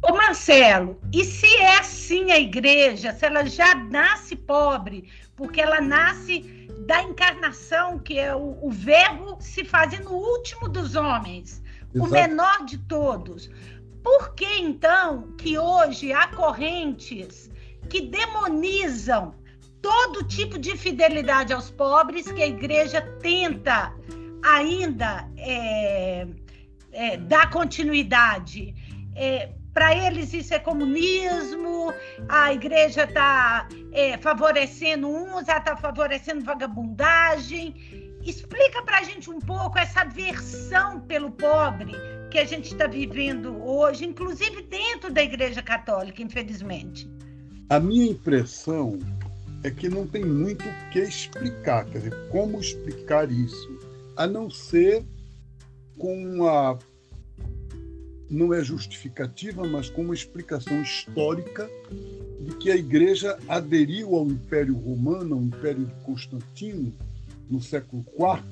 Ô 0.02 0.12
Marcelo, 0.12 1.00
e 1.12 1.24
se 1.24 1.46
é 1.56 1.78
assim 1.78 2.30
a 2.30 2.38
igreja, 2.38 3.12
se 3.12 3.24
ela 3.24 3.46
já 3.46 3.74
nasce 3.74 4.36
pobre, 4.36 5.08
porque 5.34 5.60
ela 5.60 5.80
nasce 5.80 6.63
da 6.86 7.02
encarnação, 7.02 7.98
que 7.98 8.18
é 8.18 8.34
o, 8.34 8.58
o 8.62 8.70
verbo 8.70 9.36
se 9.40 9.64
fazendo 9.64 10.10
o 10.10 10.16
último 10.16 10.68
dos 10.68 10.94
homens, 10.94 11.62
Exato. 11.94 12.08
o 12.08 12.12
menor 12.12 12.64
de 12.64 12.78
todos. 12.78 13.50
Por 14.02 14.34
que 14.34 14.58
então 14.58 15.34
que 15.38 15.58
hoje 15.58 16.12
há 16.12 16.28
correntes 16.28 17.50
que 17.88 18.02
demonizam 18.02 19.34
todo 19.80 20.24
tipo 20.24 20.58
de 20.58 20.76
fidelidade 20.76 21.52
aos 21.52 21.70
pobres 21.70 22.30
que 22.30 22.42
a 22.42 22.46
igreja 22.46 23.00
tenta 23.20 23.94
ainda 24.42 25.28
é, 25.38 26.26
é, 26.92 27.16
dar 27.16 27.50
continuidade? 27.50 28.74
É, 29.16 29.53
para 29.74 29.94
eles 30.06 30.32
isso 30.32 30.54
é 30.54 30.58
comunismo, 30.60 31.92
a 32.28 32.54
igreja 32.54 33.02
está 33.02 33.68
é, 33.92 34.16
favorecendo 34.18 35.08
uns, 35.08 35.48
ela 35.48 35.58
está 35.58 35.76
favorecendo 35.76 36.44
vagabundagem. 36.44 37.74
Explica 38.24 38.82
para 38.82 38.98
a 38.98 39.02
gente 39.02 39.28
um 39.28 39.40
pouco 39.40 39.76
essa 39.76 40.04
versão 40.04 41.00
pelo 41.00 41.32
pobre 41.32 41.92
que 42.30 42.38
a 42.38 42.44
gente 42.44 42.72
está 42.72 42.86
vivendo 42.86 43.62
hoje, 43.62 44.06
inclusive 44.06 44.62
dentro 44.62 45.12
da 45.12 45.22
Igreja 45.22 45.60
Católica, 45.60 46.22
infelizmente. 46.22 47.10
A 47.68 47.80
minha 47.80 48.10
impressão 48.12 49.00
é 49.64 49.70
que 49.70 49.88
não 49.88 50.06
tem 50.06 50.24
muito 50.24 50.64
o 50.64 50.90
que 50.90 51.00
explicar, 51.00 51.84
quer 51.86 51.98
dizer, 51.98 52.28
como 52.30 52.60
explicar 52.60 53.30
isso, 53.30 53.78
a 54.16 54.26
não 54.26 54.48
ser 54.48 55.04
com 55.98 56.46
a 56.46 56.78
não 58.30 58.52
é 58.52 58.62
justificativa, 58.62 59.66
mas 59.66 59.90
com 59.90 60.02
uma 60.02 60.14
explicação 60.14 60.82
histórica 60.82 61.68
de 62.40 62.54
que 62.56 62.70
a 62.70 62.76
Igreja 62.76 63.38
aderiu 63.48 64.14
ao 64.14 64.26
Império 64.26 64.74
Romano, 64.74 65.36
ao 65.36 65.42
Império 65.42 65.84
de 65.84 65.94
Constantino, 66.04 66.92
no 67.50 67.60
século 67.60 68.04
IV, 68.18 68.42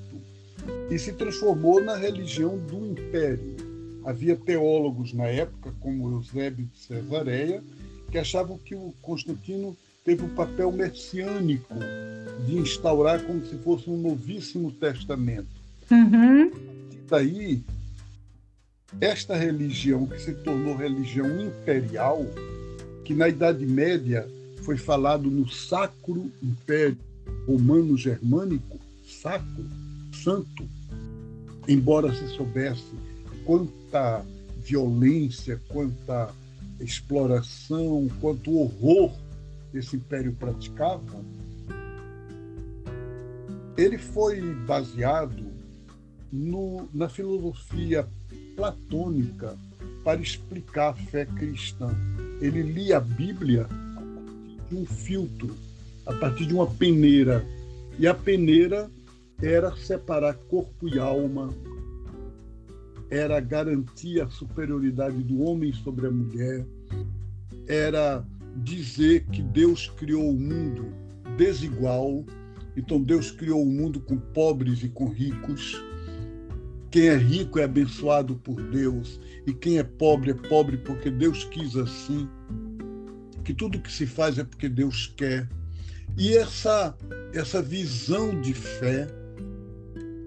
e 0.91 0.99
se 0.99 1.13
transformou 1.13 1.83
na 1.83 1.97
religião 1.97 2.59
do 2.59 2.87
Império. 2.87 3.57
Havia 4.05 4.37
teólogos 4.37 5.13
na 5.13 5.27
época, 5.27 5.73
como 5.81 6.11
Eusébio 6.13 6.67
de 6.67 6.79
Cesareia, 6.79 7.63
que 8.11 8.19
achavam 8.19 8.59
que 8.59 8.75
o 8.75 8.93
Constantino 9.01 9.77
teve 10.05 10.25
um 10.25 10.29
papel 10.29 10.73
messiânico 10.73 11.75
de 12.47 12.57
instaurar 12.57 13.23
como 13.25 13.45
se 13.45 13.57
fosse 13.59 13.89
um 13.89 13.97
novíssimo 13.97 14.73
testamento. 14.73 15.49
Uhum. 15.91 16.51
Daí 17.09 17.63
esta 19.01 19.37
religião 19.37 20.07
que 20.07 20.21
se 20.21 20.33
tornou 20.33 20.77
religião 20.77 21.41
imperial, 21.41 22.25
que 23.05 23.15
na 23.15 23.29
Idade 23.29 23.67
Média 23.67 24.29
foi 24.63 24.77
falado 24.77 25.31
no 25.31 25.49
Sacro 25.49 26.31
Império 26.43 26.99
Romano 27.47 27.97
Germânico, 27.97 28.79
sacro, 29.05 29.65
santo, 30.23 30.69
embora 31.67 32.15
se 32.15 32.29
soubesse 32.29 32.95
quanta 33.45 34.25
violência, 34.59 35.61
quanta 35.69 36.33
exploração, 36.81 38.09
quanto 38.21 38.57
horror 38.57 39.13
esse 39.75 39.97
império 39.97 40.33
praticava, 40.33 41.25
ele 43.77 43.99
foi 43.99 44.41
baseado 44.67 45.45
no, 46.33 46.89
na 46.93 47.09
filosofia 47.09 48.07
platônica 48.57 49.57
para 50.05 50.21
explicar 50.21 50.91
a 50.91 50.95
fé 50.95 51.25
cristã. 51.25 51.91
Ele 52.41 52.63
lia 52.63 52.97
a 52.97 53.01
Bíblia 53.01 53.67
de 54.69 54.77
um 54.77 54.85
filtro, 54.85 55.55
a 56.07 56.13
partir 56.15 56.47
de 56.47 56.55
uma 56.55 56.67
peneira. 56.67 57.45
E 57.99 58.07
a 58.07 58.15
peneira 58.15 58.91
era 59.41 59.75
separar 59.77 60.35
corpo 60.35 60.89
e 60.89 60.99
alma, 60.99 61.53
era 63.11 63.39
garantir 63.41 64.21
a 64.21 64.31
superioridade 64.31 65.23
do 65.23 65.43
homem 65.43 65.73
sobre 65.73 66.07
a 66.07 66.11
mulher, 66.11 66.65
era 67.69 68.25
dizer 68.57 69.27
que 69.27 69.43
Deus 69.43 69.93
criou 69.97 70.31
o 70.31 70.39
mundo 70.39 70.87
desigual, 71.37 72.25
então 72.77 73.01
Deus 73.01 73.31
criou 73.31 73.63
o 73.63 73.71
mundo 73.71 74.01
com 74.01 74.17
pobres 74.17 74.83
e 74.83 74.89
com 74.89 75.09
ricos 75.09 75.83
quem 76.93 77.09
é 77.09 77.17
rico 77.17 77.59
é 77.59 77.65
abençoado 77.65 78.37
por 78.37 78.63
Deus 78.71 79.19
e 79.47 79.55
quem 79.55 79.79
é 79.79 79.83
pobre 79.83 80.33
é 80.33 80.35
pobre 80.35 80.77
porque 80.77 81.11
Deus 81.11 81.43
quis 81.45 81.75
assim. 81.75 82.29
Que 83.43 83.55
tudo 83.55 83.81
que 83.81 83.91
se 83.91 84.07
faz 84.07 84.39
é 84.39 84.45
porque 84.45 84.69
Deus 84.69 85.13
quer. 85.17 85.49
E 86.19 86.37
essa 86.37 86.95
essa 87.33 87.63
visão 87.63 88.39
de 88.43 88.53
fé, 88.53 89.09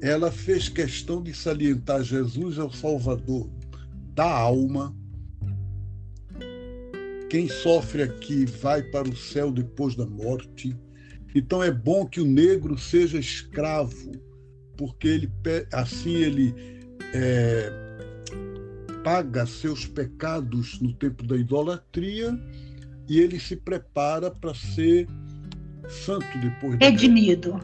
ela 0.01 0.31
fez 0.31 0.67
questão 0.67 1.21
de 1.21 1.35
salientar 1.35 2.03
Jesus 2.03 2.57
é 2.57 2.63
o 2.63 2.71
Salvador 2.71 3.47
da 4.15 4.27
alma. 4.27 4.95
Quem 7.29 7.47
sofre 7.47 8.01
aqui 8.01 8.45
vai 8.45 8.81
para 8.81 9.07
o 9.07 9.15
céu 9.15 9.51
depois 9.51 9.95
da 9.95 10.07
morte. 10.07 10.75
Então 11.35 11.61
é 11.61 11.69
bom 11.69 12.07
que 12.07 12.19
o 12.19 12.25
negro 12.25 12.75
seja 12.75 13.19
escravo 13.19 14.13
porque 14.77 15.07
ele 15.07 15.31
assim 15.71 16.15
ele 16.15 16.55
é, 17.13 17.71
paga 19.03 19.45
seus 19.45 19.85
pecados 19.85 20.79
no 20.79 20.93
tempo 20.93 21.23
da 21.25 21.37
idolatria 21.37 22.37
e 23.07 23.19
ele 23.19 23.39
se 23.39 23.55
prepara 23.55 24.31
para 24.31 24.53
ser 24.53 25.07
santo 25.87 26.37
depois. 26.39 26.77
Redimido. 26.79 27.59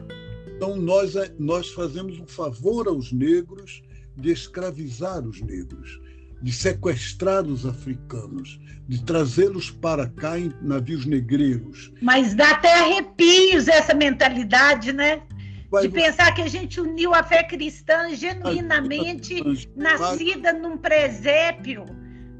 Então 0.56 0.76
nós 0.76 1.14
nós 1.38 1.70
fazemos 1.70 2.18
um 2.20 2.26
favor 2.26 2.86
aos 2.86 3.12
negros 3.12 3.82
de 4.16 4.30
escravizar 4.30 5.26
os 5.26 5.40
negros, 5.40 6.00
de 6.40 6.52
sequestrar 6.52 7.44
os 7.44 7.66
africanos, 7.66 8.60
de 8.88 9.02
trazê-los 9.02 9.70
para 9.70 10.08
cá 10.08 10.38
em 10.38 10.52
navios 10.62 11.06
negreiros. 11.06 11.92
Mas 12.00 12.34
dá 12.34 12.50
até 12.50 12.80
arrepios 12.80 13.68
essa 13.68 13.94
mentalidade, 13.94 14.92
né? 14.92 15.22
De 15.80 15.88
pensar 15.88 16.34
que 16.34 16.42
a 16.42 16.48
gente 16.48 16.80
uniu 16.80 17.14
a 17.14 17.22
fé 17.22 17.42
cristã 17.42 18.14
genuinamente 18.14 19.42
nascida 19.74 20.52
num 20.52 20.76
presépio 20.76 21.86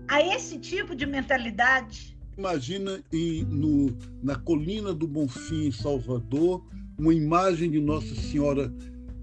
a 0.09 0.21
esse 0.21 0.59
tipo 0.59 0.95
de 0.95 1.07
mentalidade. 1.07 2.17
Imagina 2.37 3.03
em, 3.12 3.45
no, 3.45 3.97
na 4.23 4.37
colina 4.37 4.93
do 4.93 5.07
Bonfim, 5.07 5.67
em 5.67 5.73
Salvador, 5.73 6.65
uma 6.99 7.15
imagem 7.15 7.71
de 7.71 7.81
Nossa 7.81 8.15
Senhora 8.15 8.69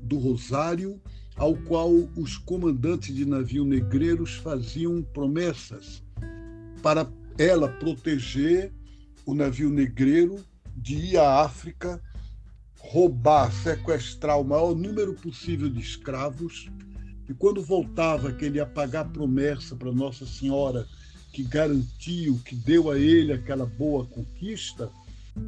do 0.04 0.18
Rosário, 0.18 1.00
ao 1.36 1.56
qual 1.56 1.92
os 2.16 2.38
comandantes 2.38 3.14
de 3.16 3.26
navio 3.26 3.64
negreiros 3.64 4.36
faziam 4.36 5.02
promessas 5.02 6.04
para 6.82 7.08
ela 7.38 7.70
proteger 7.70 8.74
o 9.26 9.34
navio 9.34 9.70
negreiro 9.70 10.44
de 10.76 10.96
ir 10.96 11.18
à 11.18 11.42
África 11.42 12.02
roubar, 12.90 13.52
sequestrar 13.52 14.42
o 14.42 14.44
maior 14.44 14.74
número 14.74 15.14
possível 15.14 15.70
de 15.70 15.80
escravos. 15.80 16.72
E 17.30 17.34
quando 17.36 17.62
voltava, 17.62 18.32
que 18.32 18.46
ele 18.46 18.58
ia 18.58 18.66
pagar 18.66 19.06
promessa 19.06 19.76
para 19.76 19.92
Nossa 19.92 20.26
Senhora, 20.26 20.88
que 21.32 21.44
garantiu, 21.44 22.40
que 22.44 22.56
deu 22.56 22.90
a 22.90 22.98
ele 22.98 23.32
aquela 23.32 23.68
boa 23.68 24.06
conquista, 24.06 24.90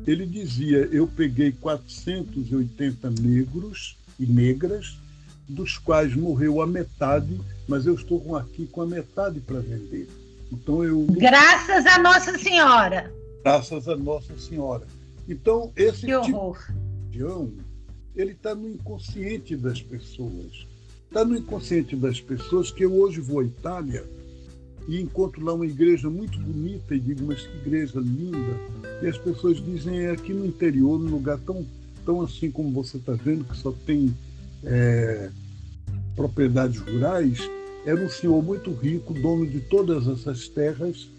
ele 0.06 0.28
dizia: 0.28 0.88
Eu 0.92 1.08
peguei 1.08 1.52
480 1.52 3.10
negros 3.10 3.98
e 4.20 4.26
negras, 4.28 4.96
dos 5.50 5.80
quais 5.80 6.16
morreu 6.16 6.62
a 6.62 6.68
metade, 6.68 7.42
mas 7.68 7.88
eu 7.88 7.96
estou 7.96 8.38
aqui 8.38 8.68
com 8.68 8.84
a 8.84 8.86
metade 8.86 9.40
para 9.40 9.60
vender. 9.60 10.08
Então 10.52 10.84
eu. 10.84 11.08
Graças 11.10 11.88
a 11.88 11.98
Nossa 11.98 12.38
Senhora. 12.38 13.12
Graças 13.44 13.90
a 13.90 13.98
Nossa 13.98 14.38
Senhora. 14.38 14.86
Então, 15.28 15.72
esse 15.76 16.06
que 16.06 16.22
tipo 16.22 16.38
horror. 16.38 16.58
Tipo 16.68 16.91
religião, 17.12 17.52
ele 18.16 18.32
está 18.32 18.56
no 18.56 18.70
inconsciente 18.70 19.56
das 19.56 19.82
pessoas. 19.82 20.66
Está 21.08 21.26
no 21.26 21.36
inconsciente 21.36 21.96
das 21.96 22.22
pessoas 22.22 22.72
que 22.72 22.86
eu 22.86 22.94
hoje 22.94 23.20
vou 23.20 23.42
à 23.42 23.44
Itália 23.44 24.06
e 24.88 25.00
encontro 25.00 25.44
lá 25.44 25.54
uma 25.54 25.66
igreja 25.66 26.10
muito 26.10 26.40
bonita 26.40 26.96
e 26.96 27.00
digo, 27.00 27.26
mas 27.26 27.42
que 27.42 27.58
igreja 27.58 28.00
linda. 28.00 28.58
E 29.02 29.08
as 29.08 29.18
pessoas 29.18 29.64
dizem, 29.64 30.00
é 30.00 30.12
aqui 30.12 30.34
no 30.34 30.46
interior, 30.46 30.98
num 30.98 31.12
lugar 31.12 31.38
tão, 31.40 31.66
tão 32.06 32.22
assim 32.22 32.50
como 32.50 32.72
você 32.72 32.98
está 32.98 33.14
vendo, 33.14 33.44
que 33.44 33.58
só 33.58 33.72
tem 33.86 34.16
é, 34.64 35.30
propriedades 36.16 36.80
rurais, 36.80 37.40
era 37.86 38.04
um 38.04 38.10
senhor 38.10 38.42
muito 38.44 38.72
rico, 38.72 39.14
dono 39.14 39.46
de 39.46 39.60
todas 39.60 40.08
essas 40.08 40.48
terras. 40.48 41.10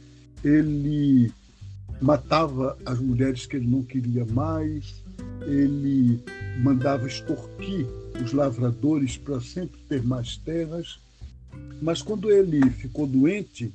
Ele 0.42 1.30
matava 2.00 2.76
as 2.84 2.98
mulheres 2.98 3.46
que 3.46 3.56
ele 3.56 3.66
não 3.66 3.82
queria 3.82 4.24
mais, 4.24 5.01
ele 5.46 6.20
mandava 6.58 7.06
extorquir 7.06 7.86
os 8.22 8.32
lavradores 8.32 9.16
para 9.16 9.40
sempre 9.40 9.80
ter 9.88 10.02
mais 10.02 10.36
terras. 10.36 10.98
Mas 11.80 12.02
quando 12.02 12.30
ele 12.30 12.70
ficou 12.70 13.06
doente, 13.06 13.72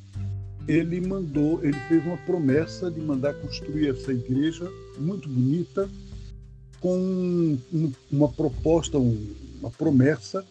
ele 0.67 0.99
mandou, 1.01 1.63
ele 1.63 1.77
fez 1.87 2.05
uma 2.05 2.17
promessa 2.17 2.91
de 2.91 2.99
mandar 2.99 3.33
construir 3.35 3.89
essa 3.89 4.11
igreja 4.11 4.69
muito 4.97 5.29
bonita, 5.29 5.89
com 6.79 7.57
uma 8.11 8.29
proposta, 8.29 8.97
uma 8.97 9.71
promessa 9.71 10.45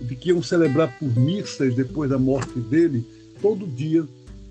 de 0.00 0.16
que 0.16 0.30
iam 0.30 0.42
celebrar 0.42 0.98
por 0.98 1.16
missas 1.16 1.74
depois 1.74 2.10
da 2.10 2.18
morte 2.18 2.58
dele 2.58 3.06
todo 3.40 3.66
dia 3.66 4.04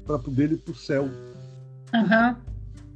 para 0.05 0.17
poder 0.17 0.51
ir 0.53 0.57
para 0.57 0.71
o 0.71 0.75
céu. 0.75 1.09
Uhum 1.93 2.50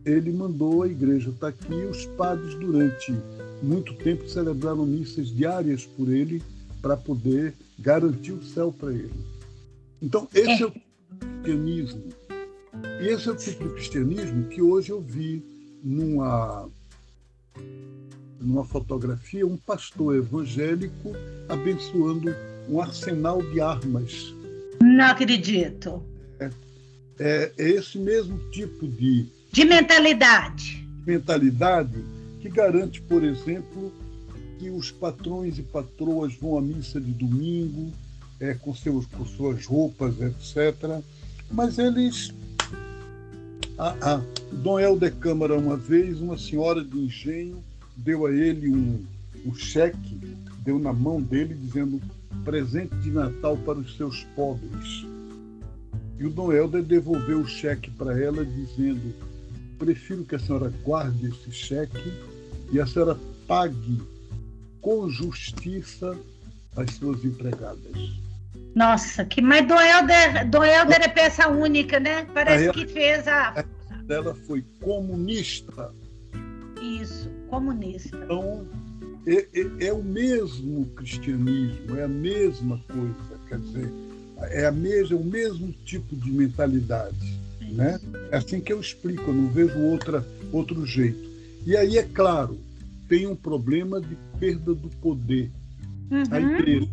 ele 0.05 0.31
mandou 0.31 0.83
a 0.83 0.87
igreja 0.87 1.29
estar 1.29 1.47
aqui. 1.47 1.73
Os 1.73 2.05
padres, 2.05 2.53
durante 2.55 3.13
muito 3.61 3.93
tempo, 3.95 4.27
celebraram 4.29 4.85
missas 4.85 5.29
diárias 5.29 5.85
por 5.85 6.09
ele 6.09 6.41
para 6.81 6.95
poder 6.95 7.53
garantir 7.79 8.31
o 8.31 8.43
céu 8.43 8.71
para 8.71 8.93
ele. 8.93 9.13
Então, 10.01 10.27
esse 10.33 10.49
é. 10.49 10.61
é 10.61 10.65
o 10.67 10.73
cristianismo. 11.19 12.03
E 13.01 13.07
esse 13.07 13.27
é 13.27 13.31
o 13.31 13.35
tipo 13.35 13.63
de 13.63 13.73
cristianismo 13.73 14.47
que 14.49 14.61
hoje 14.61 14.91
eu 14.91 15.01
vi 15.01 15.43
numa, 15.83 16.69
numa 18.39 18.65
fotografia 18.65 19.47
um 19.47 19.57
pastor 19.57 20.15
evangélico 20.15 21.13
abençoando 21.49 22.35
um 22.69 22.81
arsenal 22.81 23.41
de 23.41 23.61
armas. 23.61 24.33
Não 24.81 25.05
acredito. 25.05 26.03
É, 26.39 26.49
é, 27.19 27.51
é 27.57 27.69
esse 27.69 27.97
mesmo 27.97 28.37
tipo 28.51 28.87
de 28.87 29.27
de 29.55 29.63
mentalidade. 29.63 30.85
Mentalidade 31.07 32.03
que 32.41 32.49
garante, 32.49 33.01
por 33.01 33.23
exemplo, 33.23 33.89
que 34.59 34.69
os 34.69 34.91
patrões 34.91 35.57
e 35.57 35.61
patroas 35.61 36.33
vão 36.35 36.57
à 36.57 36.61
missa 36.61 36.99
de 36.99 37.13
domingo 37.13 37.89
é, 38.37 38.53
com, 38.53 38.75
seus, 38.75 39.05
com 39.05 39.25
suas 39.25 39.65
roupas, 39.65 40.15
etc. 40.19 41.01
Mas 41.49 41.77
eles. 41.77 42.33
Ah, 43.79 43.95
ah, 44.01 44.21
Dom 44.51 44.77
Helder 44.77 45.15
Câmara, 45.15 45.57
uma 45.57 45.77
vez, 45.77 46.19
uma 46.19 46.37
senhora 46.37 46.83
de 46.83 46.97
engenho 46.99 47.63
deu 47.95 48.25
a 48.25 48.33
ele 48.33 48.67
um, 48.67 49.05
um 49.45 49.55
cheque, 49.55 50.19
deu 50.65 50.77
na 50.77 50.91
mão 50.91 51.21
dele, 51.21 51.53
dizendo 51.53 52.01
presente 52.43 52.93
de 52.97 53.09
Natal 53.09 53.55
para 53.55 53.79
os 53.79 53.95
seus 53.95 54.25
pobres. 54.35 55.05
E 56.19 56.25
o 56.25 56.29
Dom 56.29 56.51
Helder 56.51 56.83
devolveu 56.83 57.39
o 57.39 57.47
cheque 57.47 57.89
para 57.89 58.19
ela, 58.21 58.45
dizendo 58.45 59.13
prefiro 59.77 60.23
que 60.23 60.35
a 60.35 60.39
senhora 60.39 60.71
guarde 60.83 61.27
esse 61.27 61.51
cheque 61.51 62.13
e 62.71 62.79
a 62.79 62.85
senhora 62.85 63.17
pague 63.47 64.01
com 64.81 65.09
justiça 65.09 66.17
as 66.75 66.91
suas 66.95 67.23
empregadas. 67.23 68.15
Nossa, 68.75 69.23
que 69.23 69.41
mas 69.41 69.65
Dom 69.67 69.79
Helder, 69.79 70.49
Dom 70.49 70.63
Helder 70.63 71.01
é 71.01 71.07
peça 71.07 71.47
única, 71.47 71.99
né? 71.99 72.27
Parece 72.33 72.71
que 72.71 72.85
fez 72.87 73.27
a. 73.27 73.65
Ela 74.09 74.35
foi 74.35 74.63
comunista. 74.81 75.91
Isso, 76.81 77.29
comunista. 77.49 78.17
Então, 78.17 78.67
é, 79.25 79.47
é, 79.53 79.87
é, 79.87 79.93
o 79.93 80.03
mesmo 80.03 80.85
cristianismo, 80.87 81.97
é 81.97 82.03
a 82.03 82.07
mesma 82.07 82.79
coisa, 82.91 83.39
quer 83.47 83.59
dizer, 83.59 83.91
é, 84.51 84.65
a 84.65 84.71
mesma, 84.71 85.15
é 85.15 85.19
o 85.19 85.23
mesmo 85.23 85.73
tipo 85.85 86.15
de 86.15 86.29
mentalidade. 86.31 87.39
Né? 87.61 87.99
É 88.35 88.37
assim 88.37 88.59
que 88.59 88.73
eu 88.73 88.81
explico, 88.81 89.29
eu 89.29 89.33
não 89.33 89.47
vejo 89.47 89.79
outra, 89.79 90.27
outro 90.51 90.85
jeito. 90.85 91.25
E 91.65 91.73
aí, 91.77 91.97
é 91.97 92.03
claro, 92.03 92.59
tem 93.07 93.25
um 93.25 93.35
problema 93.35 94.01
de 94.01 94.13
perda 94.37 94.75
do 94.75 94.89
poder. 94.97 95.49
Uhum. 96.11 96.23
A 96.29 96.41
igreja, 96.41 96.89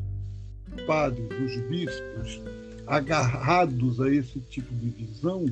os 0.73 0.83
padres, 0.83 1.27
os 1.41 1.69
bispos, 1.69 2.41
agarrados 2.87 4.01
a 4.01 4.09
esse 4.09 4.39
tipo 4.39 4.73
de 4.73 4.91
visão, 4.91 5.47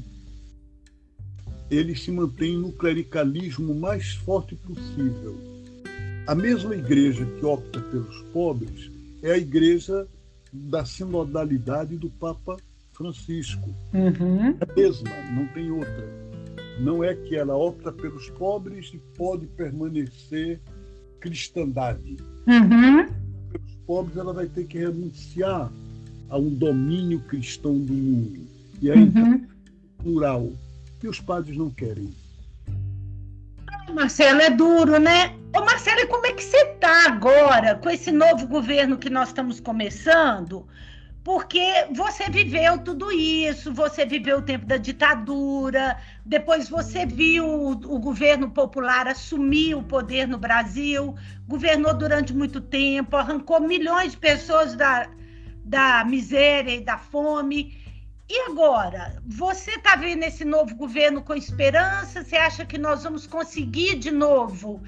eles 1.68 2.04
se 2.04 2.12
mantêm 2.12 2.56
no 2.56 2.70
clericalismo 2.70 3.74
mais 3.74 4.12
forte 4.12 4.54
possível. 4.54 5.36
A 6.24 6.36
mesma 6.36 6.76
igreja 6.76 7.26
que 7.26 7.44
opta 7.44 7.80
pelos 7.80 8.22
pobres 8.32 8.92
é 9.24 9.32
a 9.32 9.38
igreja 9.38 10.06
da 10.52 10.84
sinodalidade 10.84 11.96
do 11.96 12.08
Papa 12.10 12.58
Francisco. 13.00 13.74
Uhum. 13.94 14.50
É 14.60 14.70
a 14.70 14.74
mesma, 14.76 15.10
não 15.32 15.46
tem 15.46 15.70
outra. 15.70 16.06
Não 16.78 17.02
é 17.02 17.14
que 17.14 17.34
ela 17.34 17.56
opta 17.56 17.90
pelos 17.90 18.28
pobres 18.30 18.90
e 18.92 18.98
pode 19.16 19.46
permanecer 19.46 20.60
cristandade. 21.18 22.18
Uhum. 22.46 23.06
Pelos 23.50 23.74
pobres, 23.86 24.16
ela 24.18 24.34
vai 24.34 24.46
ter 24.46 24.66
que 24.66 24.78
renunciar 24.78 25.72
a 26.28 26.36
um 26.36 26.50
domínio 26.50 27.20
cristão 27.20 27.78
do 27.78 27.92
mundo. 27.94 28.46
E 28.82 28.90
aí, 28.90 28.98
uhum. 28.98 29.46
plural. 30.02 30.52
E 31.02 31.08
os 31.08 31.20
padres 31.20 31.56
não 31.56 31.70
querem. 31.70 32.10
Marcelo, 33.94 34.42
é 34.42 34.50
duro, 34.50 34.98
né? 34.98 35.34
Ô, 35.56 35.64
Marcelo, 35.64 36.06
como 36.06 36.26
é 36.26 36.32
que 36.32 36.44
você 36.44 36.58
está 36.58 37.06
agora 37.06 37.76
com 37.76 37.88
esse 37.88 38.12
novo 38.12 38.46
governo 38.46 38.98
que 38.98 39.08
nós 39.08 39.28
estamos 39.28 39.58
começando? 39.58 40.66
Porque 41.22 41.86
você 41.92 42.30
viveu 42.30 42.78
tudo 42.78 43.12
isso, 43.12 43.72
você 43.74 44.06
viveu 44.06 44.38
o 44.38 44.42
tempo 44.42 44.64
da 44.64 44.78
ditadura, 44.78 45.98
depois 46.24 46.68
você 46.68 47.04
viu 47.04 47.44
o, 47.44 47.70
o, 47.72 47.98
governo 47.98 48.50
popular 48.50 49.06
assumir 49.06 49.74
o 49.74 49.82
poder 49.82 50.26
no 50.26 50.38
Brasil, 50.38 51.14
governou 51.46 51.92
durante 51.92 52.32
muito 52.32 52.60
tempo, 52.60 53.16
arrancou 53.16 53.60
milhões 53.60 54.12
de 54.12 54.18
pessoas 54.18 54.74
da, 54.74 55.10
da 55.62 56.04
miséria 56.04 56.74
e 56.74 56.80
da 56.80 56.96
fome. 56.96 57.78
E 58.26 58.50
agora, 58.50 59.20
você 59.26 59.72
está 59.72 59.96
vendo 59.96 60.22
esse 60.22 60.44
novo 60.44 60.74
governo 60.74 61.22
com 61.22 61.34
esperança? 61.34 62.24
Você 62.24 62.36
acha 62.36 62.64
que 62.64 62.78
nós 62.78 63.02
vamos 63.02 63.26
conseguir 63.26 63.96
de 63.96 64.10
novo 64.10 64.80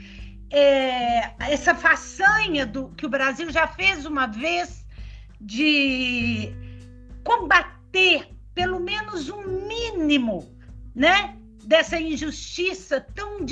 é, 0.49 1.33
essa 1.41 1.75
façanha 1.75 2.65
do 2.65 2.89
que 2.91 3.05
o 3.05 3.11
Brasil 3.11 3.51
já 3.51 3.67
fez 3.67 4.07
uma 4.07 4.27
vez? 4.27 4.82
De 5.43 6.53
combater 7.25 8.29
pelo 8.55 8.81
menos 8.81 9.29
um 9.29 9.67
mínimo, 9.67 10.49
né, 10.95 11.37
dessa 11.65 11.99
injustiça 12.01 13.01
tão 13.01 13.45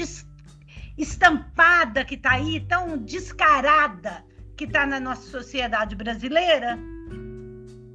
estampada 0.96 2.04
que 2.04 2.14
está 2.14 2.32
aí, 2.32 2.60
tão 2.60 2.98
descarada 2.98 4.24
que 4.56 4.64
está 4.64 4.86
na 4.86 5.00
nossa 5.00 5.30
sociedade 5.30 5.94
brasileira? 5.94 6.78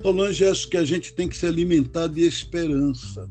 Solange, 0.01 0.45
acho 0.45 0.69
que 0.69 0.77
a 0.77 0.85
gente 0.85 1.13
tem 1.13 1.27
que 1.27 1.37
se 1.37 1.45
alimentar 1.45 2.07
de 2.07 2.21
esperança. 2.21 3.29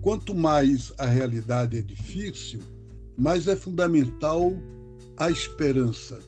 Quanto 0.00 0.34
mais 0.34 0.92
a 0.98 1.06
realidade 1.06 1.78
é 1.78 1.82
difícil, 1.82 2.60
mais 3.16 3.46
é 3.46 3.54
fundamental 3.54 4.52
a 5.16 5.30
esperança. 5.30 6.18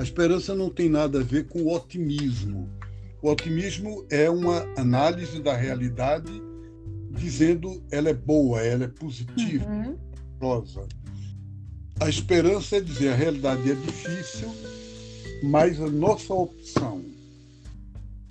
A 0.00 0.02
esperança 0.02 0.54
não 0.54 0.70
tem 0.70 0.88
nada 0.88 1.20
a 1.20 1.22
ver 1.22 1.46
com 1.46 1.58
o 1.60 1.74
otimismo. 1.74 2.70
O 3.20 3.28
otimismo 3.28 4.06
é 4.08 4.30
uma 4.30 4.66
análise 4.74 5.42
da 5.42 5.54
realidade 5.54 6.32
dizendo 7.10 7.82
ela 7.90 8.08
é 8.08 8.14
boa, 8.14 8.62
ela 8.62 8.84
é 8.84 8.88
positiva, 8.88 9.68
uhum. 9.68 9.98
rosa. 10.40 10.88
A 12.00 12.08
esperança 12.08 12.78
é 12.78 12.80
dizer 12.80 13.10
a 13.10 13.14
realidade 13.14 13.70
é 13.70 13.74
difícil, 13.74 14.48
mas 15.42 15.78
a 15.78 15.90
nossa 15.90 16.32
opção 16.32 17.04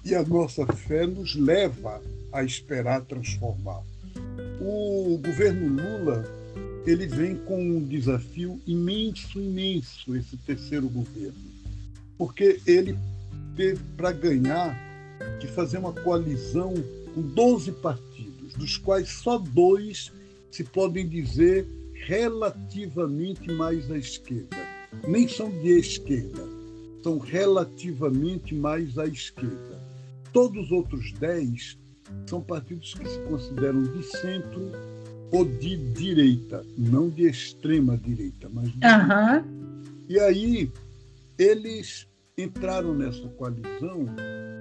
e 0.03 0.15
a 0.15 0.23
nossa 0.23 0.65
fé 0.65 1.05
nos 1.05 1.35
leva 1.35 2.01
a 2.33 2.43
esperar 2.43 3.01
transformar. 3.01 3.83
O 4.59 5.19
governo 5.23 5.67
Lula 5.67 6.25
ele 6.87 7.05
vem 7.05 7.35
com 7.35 7.61
um 7.61 7.85
desafio 7.85 8.59
imenso, 8.65 9.39
imenso 9.39 10.15
esse 10.15 10.35
terceiro 10.37 10.89
governo, 10.89 11.48
porque 12.19 12.59
ele 12.67 12.99
teve 13.55 13.81
para 13.95 14.11
ganhar 14.11 14.77
que 15.39 15.47
fazer 15.47 15.77
uma 15.77 15.93
coalizão 15.93 16.73
com 17.15 17.21
12 17.21 17.71
partidos, 17.71 18.53
dos 18.55 18.77
quais 18.77 19.07
só 19.07 19.37
dois 19.37 20.11
se 20.51 20.65
podem 20.65 21.07
dizer 21.07 21.65
relativamente 21.93 23.49
mais 23.53 23.89
à 23.89 23.97
esquerda. 23.97 24.57
Nem 25.07 25.29
são 25.29 25.49
de 25.49 25.79
esquerda, 25.79 26.45
são 27.01 27.19
relativamente 27.19 28.53
mais 28.53 28.97
à 28.97 29.05
esquerda. 29.05 29.79
Todos 30.33 30.65
os 30.65 30.71
outros 30.71 31.13
dez 31.13 31.77
são 32.25 32.41
partidos 32.41 32.93
que 32.95 33.07
se 33.07 33.19
consideram 33.21 33.83
de 33.83 34.03
centro 34.03 34.71
ou 35.31 35.45
de 35.45 35.77
direita, 35.93 36.65
não 36.77 37.09
de 37.09 37.29
extrema 37.29 37.95
direita, 37.95 38.49
mas 38.51 38.69
de 38.71 38.79
uhum. 38.85 39.93
E 40.09 40.19
aí 40.19 40.71
eles 41.37 42.08
entraram 42.43 42.93
nessa 42.93 43.27
coalizão 43.29 44.05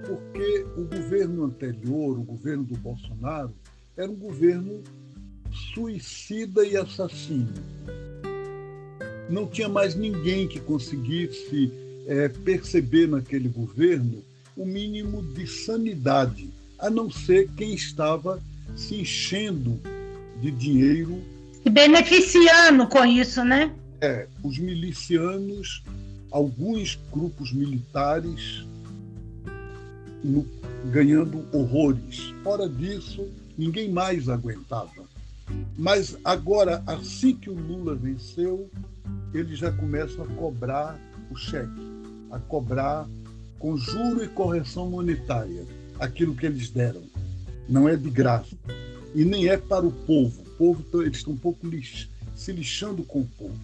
porque 0.05 0.65
o 0.75 0.83
governo 0.85 1.45
anterior, 1.45 2.17
o 2.17 2.23
governo 2.23 2.63
do 2.63 2.75
Bolsonaro, 2.77 3.53
era 3.95 4.09
um 4.09 4.15
governo 4.15 4.81
suicida 5.73 6.65
e 6.65 6.75
assassino. 6.75 7.53
Não 9.29 9.45
tinha 9.45 9.69
mais 9.69 9.93
ninguém 9.93 10.47
que 10.47 10.59
conseguisse 10.59 11.71
é, 12.07 12.27
perceber 12.29 13.07
naquele 13.07 13.47
governo 13.47 14.23
o 14.57 14.65
mínimo 14.65 15.21
de 15.21 15.45
sanidade, 15.45 16.49
a 16.79 16.89
não 16.89 17.11
ser 17.11 17.49
quem 17.55 17.73
estava 17.73 18.41
se 18.75 18.95
enchendo 18.95 19.79
de 20.41 20.49
dinheiro. 20.51 21.21
E 21.63 21.69
beneficiando 21.69 22.87
com 22.87 23.05
isso, 23.05 23.43
né? 23.43 23.71
É, 24.01 24.27
os 24.43 24.57
milicianos, 24.57 25.83
alguns 26.31 26.99
grupos 27.11 27.51
militares 27.53 28.65
no, 30.23 30.45
ganhando 30.91 31.45
horrores. 31.51 32.33
Fora 32.43 32.67
disso, 32.67 33.27
ninguém 33.57 33.91
mais 33.91 34.29
aguentava. 34.29 35.09
Mas 35.77 36.17
agora, 36.23 36.83
assim 36.85 37.35
que 37.35 37.49
o 37.49 37.53
Lula 37.53 37.95
venceu, 37.95 38.69
eles 39.33 39.57
já 39.59 39.71
começam 39.71 40.23
a 40.23 40.27
cobrar 40.27 40.99
o 41.31 41.35
cheque, 41.35 41.81
a 42.31 42.39
cobrar 42.39 43.07
com 43.57 43.77
juro 43.77 44.23
e 44.23 44.27
correção 44.27 44.89
monetária 44.89 45.65
aquilo 45.99 46.35
que 46.35 46.45
eles 46.45 46.69
deram. 46.69 47.01
Não 47.67 47.87
é 47.87 47.95
de 47.95 48.09
graça. 48.09 48.55
E 49.13 49.25
nem 49.25 49.47
é 49.47 49.57
para 49.57 49.85
o 49.85 49.91
povo. 49.91 50.41
O 50.41 50.49
povo 50.59 51.03
eles 51.03 51.17
estão 51.17 51.33
um 51.33 51.37
pouco 51.37 51.67
lix, 51.67 52.09
se 52.35 52.51
lixando 52.51 53.03
com 53.03 53.21
o 53.21 53.27
povo. 53.37 53.59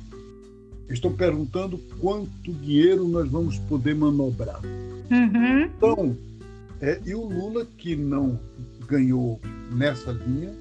Estão 0.89 1.11
perguntando 1.11 1.77
quanto 1.99 2.53
dinheiro 2.53 3.07
nós 3.07 3.29
vamos 3.29 3.57
poder 3.59 3.95
manobrar. 3.95 4.61
Uhum. 5.11 5.61
Então, 5.63 6.17
é, 6.81 6.99
e 7.05 7.15
o 7.15 7.25
Lula, 7.25 7.65
que 7.77 7.95
não 7.95 8.39
ganhou 8.87 9.39
nessa 9.71 10.11
linha, 10.11 10.53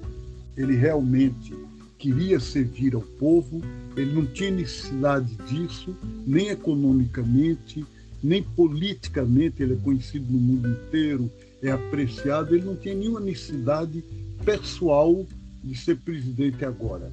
ele 0.57 0.75
realmente 0.75 1.53
queria 1.97 2.39
servir 2.39 2.95
ao 2.95 3.01
povo, 3.01 3.61
ele 3.95 4.13
não 4.13 4.25
tinha 4.25 4.51
necessidade 4.51 5.35
disso, 5.47 5.95
nem 6.25 6.49
economicamente, 6.49 7.85
nem 8.23 8.41
politicamente, 8.41 9.61
ele 9.61 9.73
é 9.73 9.77
conhecido 9.77 10.31
no 10.31 10.39
mundo 10.39 10.69
inteiro, 10.69 11.31
é 11.61 11.71
apreciado, 11.71 12.55
ele 12.55 12.65
não 12.65 12.75
tinha 12.75 12.95
nenhuma 12.95 13.19
necessidade 13.19 14.03
pessoal 14.43 15.25
de 15.63 15.77
ser 15.77 15.97
presidente 15.97 16.63
agora. 16.63 17.11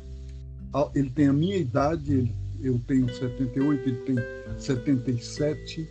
Ele 0.94 1.11
tem 1.11 1.27
a 1.27 1.33
minha 1.33 1.57
idade, 1.57 2.12
ele, 2.12 2.35
eu 2.62 2.81
tenho 2.87 3.12
78, 3.12 3.88
ele 3.88 3.98
tem 3.98 4.16
77, 4.59 5.88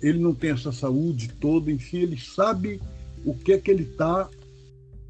ele 0.00 0.18
não 0.18 0.34
tem 0.34 0.50
essa 0.50 0.70
saúde 0.70 1.28
toda, 1.40 1.70
enfim, 1.70 1.98
ele 1.98 2.18
sabe 2.18 2.80
o 3.24 3.34
que 3.34 3.52
é 3.52 3.58
que 3.58 3.70
ele 3.70 3.84
está, 3.84 4.28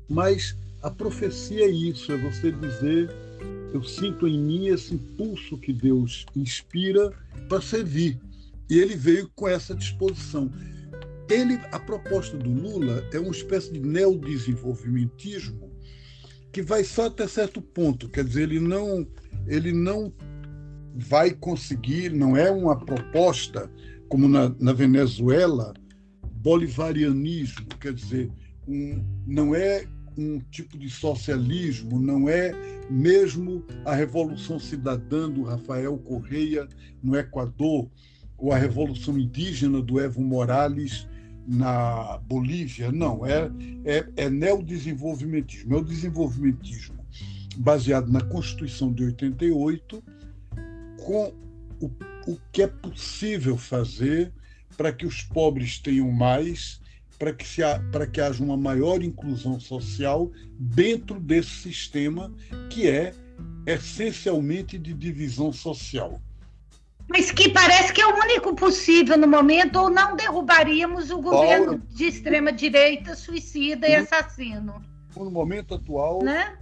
mas 0.08 0.56
a 0.82 0.90
profecia 0.90 1.64
é 1.64 1.70
isso, 1.70 2.12
é 2.12 2.16
você 2.16 2.52
dizer, 2.52 3.10
eu 3.72 3.82
sinto 3.82 4.28
em 4.28 4.38
mim 4.38 4.68
esse 4.68 4.94
impulso 4.94 5.58
que 5.58 5.72
Deus 5.72 6.24
inspira 6.36 7.12
para 7.48 7.60
servir. 7.60 8.18
E 8.70 8.78
ele 8.78 8.94
veio 8.94 9.28
com 9.34 9.48
essa 9.48 9.74
disposição. 9.74 10.50
Ele, 11.28 11.58
a 11.72 11.78
proposta 11.78 12.36
do 12.36 12.50
Lula 12.50 13.04
é 13.12 13.18
uma 13.18 13.30
espécie 13.30 13.72
de 13.72 13.80
neodesenvolvimentismo 13.80 15.70
que 16.52 16.62
vai 16.62 16.84
só 16.84 17.06
até 17.06 17.26
certo 17.26 17.60
ponto, 17.60 18.08
quer 18.08 18.24
dizer, 18.24 18.42
ele 18.42 18.60
não, 18.60 19.04
ele 19.48 19.72
não 19.72 20.12
vai 20.94 21.32
conseguir, 21.32 22.12
não 22.12 22.36
é 22.36 22.50
uma 22.50 22.78
proposta 22.78 23.70
como 24.08 24.28
na, 24.28 24.54
na 24.60 24.72
Venezuela, 24.72 25.74
bolivarianismo, 26.22 27.66
quer 27.80 27.92
dizer, 27.92 28.30
um, 28.68 29.02
não 29.26 29.54
é 29.54 29.86
um 30.16 30.38
tipo 30.50 30.78
de 30.78 30.88
socialismo, 30.88 31.98
não 31.98 32.28
é 32.28 32.52
mesmo 32.88 33.64
a 33.84 33.94
Revolução 33.94 34.58
Cidadã 34.58 35.28
do 35.28 35.42
Rafael 35.42 35.98
Correia 35.98 36.68
no 37.02 37.16
Equador, 37.16 37.88
ou 38.38 38.52
a 38.52 38.58
Revolução 38.58 39.18
Indígena 39.18 39.80
do 39.80 39.98
Evo 39.98 40.20
Morales 40.20 41.08
na 41.46 42.18
Bolívia, 42.26 42.92
não, 42.92 43.26
é, 43.26 43.50
é, 43.84 44.06
é 44.16 44.30
neodesenvolvimentismo, 44.30 45.74
é 45.74 45.78
o 45.78 45.84
desenvolvimentismo 45.84 47.04
baseado 47.56 48.10
na 48.10 48.20
Constituição 48.20 48.92
de 48.92 49.04
88, 49.04 50.02
com 51.04 51.32
o, 51.80 51.90
o 52.26 52.38
que 52.50 52.62
é 52.62 52.66
possível 52.66 53.56
fazer 53.56 54.32
para 54.76 54.92
que 54.92 55.06
os 55.06 55.22
pobres 55.22 55.78
tenham 55.78 56.10
mais 56.10 56.80
para 57.18 57.32
que, 57.32 57.46
se 57.46 57.62
para 57.92 58.06
que 58.06 58.20
haja 58.20 58.42
uma 58.42 58.56
maior 58.56 59.02
inclusão 59.02 59.60
social 59.60 60.30
dentro 60.58 61.20
desse 61.20 61.50
sistema 61.50 62.34
que 62.70 62.88
é 62.88 63.12
essencialmente 63.66 64.78
de 64.78 64.92
divisão 64.92 65.52
social. 65.52 66.20
Mas 67.08 67.30
que 67.30 67.50
parece 67.50 67.92
que 67.92 68.00
é 68.00 68.06
o 68.06 68.14
único 68.14 68.54
possível 68.54 69.16
no 69.16 69.28
momento, 69.28 69.76
ou 69.78 69.90
não 69.90 70.16
derrubaríamos 70.16 71.10
o 71.10 71.20
governo 71.20 71.78
Paulo, 71.78 71.82
de 71.90 72.04
extrema-direita, 72.04 73.14
suicida 73.14 73.86
e 73.86 73.94
assassino. 73.94 74.82
No 75.14 75.30
momento 75.30 75.74
atual, 75.74 76.22
né? 76.22 76.58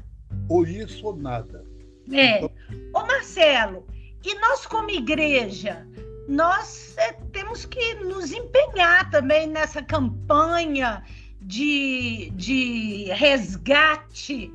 ou 0.49 0.67
isso 0.67 1.07
ou 1.07 1.17
nada. 1.17 1.65
É. 2.11 2.39
Então... 2.39 2.51
Ô 2.95 3.07
Marcelo, 3.07 3.87
e 4.25 4.35
nós 4.41 4.67
como 4.67 4.91
igreja, 4.91 5.87
nós 6.29 6.95
é, 6.99 7.13
temos 7.33 7.65
que 7.65 7.95
nos 7.95 8.33
empenhar 8.33 9.11
também 9.11 9.47
nessa 9.47 9.83
campanha 9.83 11.03
de, 11.41 12.31
de 12.35 13.05
resgate 13.13 14.53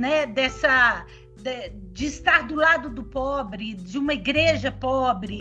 né, 0.00 0.26
dessa, 0.26 1.04
de, 1.36 1.70
de, 1.92 2.06
estar 2.06 2.46
do 2.46 2.54
lado 2.54 2.88
do 2.88 3.02
pobre, 3.02 3.74
de 3.74 3.98
uma 3.98 4.14
igreja 4.14 4.70
pobre. 4.70 5.40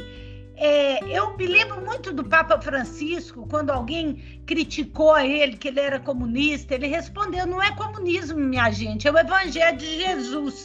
É, 0.55 1.01
eu 1.05 1.37
me 1.37 1.47
lembro 1.47 1.85
muito 1.85 2.11
do 2.11 2.25
Papa 2.25 2.59
Francisco, 2.59 3.47
quando 3.47 3.69
alguém 3.69 4.41
criticou 4.45 5.13
a 5.13 5.25
ele 5.25 5.55
que 5.55 5.69
ele 5.69 5.79
era 5.79 5.99
comunista, 5.99 6.75
ele 6.75 6.87
respondeu: 6.87 7.45
não 7.45 7.63
é 7.63 7.73
comunismo, 7.75 8.37
minha 8.37 8.69
gente, 8.69 9.07
é 9.07 9.11
o 9.11 9.17
Evangelho 9.17 9.77
de 9.77 9.97
Jesus, 9.99 10.63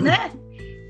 né? 0.00 0.30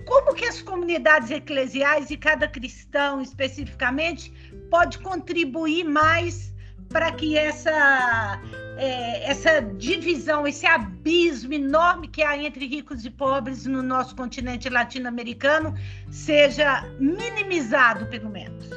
Como 0.07 0.35
que 0.35 0.45
as 0.45 0.61
comunidades 0.61 1.31
eclesiais 1.31 2.11
e 2.11 2.17
cada 2.17 2.47
cristão 2.47 3.21
especificamente 3.23 4.33
pode 4.71 4.99
contribuir 4.99 5.85
mais 5.85 6.53
para 6.89 7.11
que 7.11 7.37
essa 7.37 8.41
é, 8.77 9.31
essa 9.31 9.61
divisão, 9.61 10.47
esse 10.47 10.67
abismo 10.67 11.53
enorme 11.53 12.09
que 12.09 12.23
há 12.23 12.37
entre 12.37 12.67
ricos 12.67 13.05
e 13.05 13.11
pobres 13.11 13.67
no 13.67 13.83
nosso 13.83 14.15
continente 14.17 14.69
latino-americano 14.69 15.75
seja 16.11 16.83
minimizado, 16.99 18.07
pelo 18.07 18.31
menos. 18.31 18.69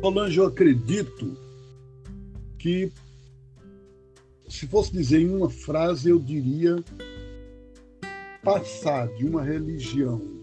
Solange, 0.00 0.38
eu 0.38 0.46
acredito 0.46 1.36
que, 2.58 2.92
se 4.48 4.66
fosse 4.66 4.92
dizer 4.92 5.20
em 5.20 5.34
uma 5.34 5.50
frase, 5.50 6.10
eu 6.10 6.18
diria 6.18 6.76
passar 8.42 9.08
de 9.08 9.26
uma 9.26 9.42
religião 9.42 10.39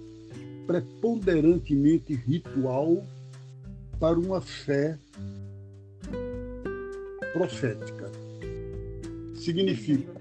preponderantemente 0.67 2.13
ritual 2.13 3.03
para 3.99 4.19
uma 4.19 4.41
fé 4.41 4.99
profética. 7.33 8.11
Significa, 9.35 10.11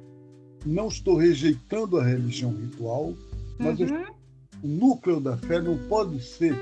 não 0.64 0.88
estou 0.88 1.16
rejeitando 1.16 1.98
a 1.98 2.04
religião 2.04 2.52
ritual, 2.52 3.14
mas 3.58 3.80
uhum. 3.80 4.04
o 4.62 4.68
núcleo 4.68 5.20
da 5.20 5.36
fé 5.36 5.60
não 5.60 5.76
pode 5.88 6.22
ser 6.22 6.54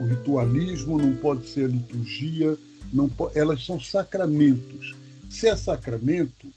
o 0.00 0.04
ritualismo, 0.04 0.98
não 0.98 1.14
pode 1.16 1.48
ser 1.48 1.66
a 1.66 1.68
liturgia, 1.68 2.58
não 2.92 3.08
pode, 3.08 3.38
elas 3.38 3.64
são 3.64 3.80
sacramentos. 3.80 4.94
Se 5.30 5.48
é 5.48 5.56
sacramento, 5.56 6.48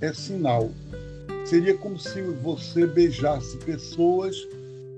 é 0.00 0.12
sinal. 0.12 0.70
Seria 1.46 1.76
como 1.76 1.98
se 1.98 2.20
você 2.22 2.86
beijasse 2.86 3.56
pessoas 3.58 4.36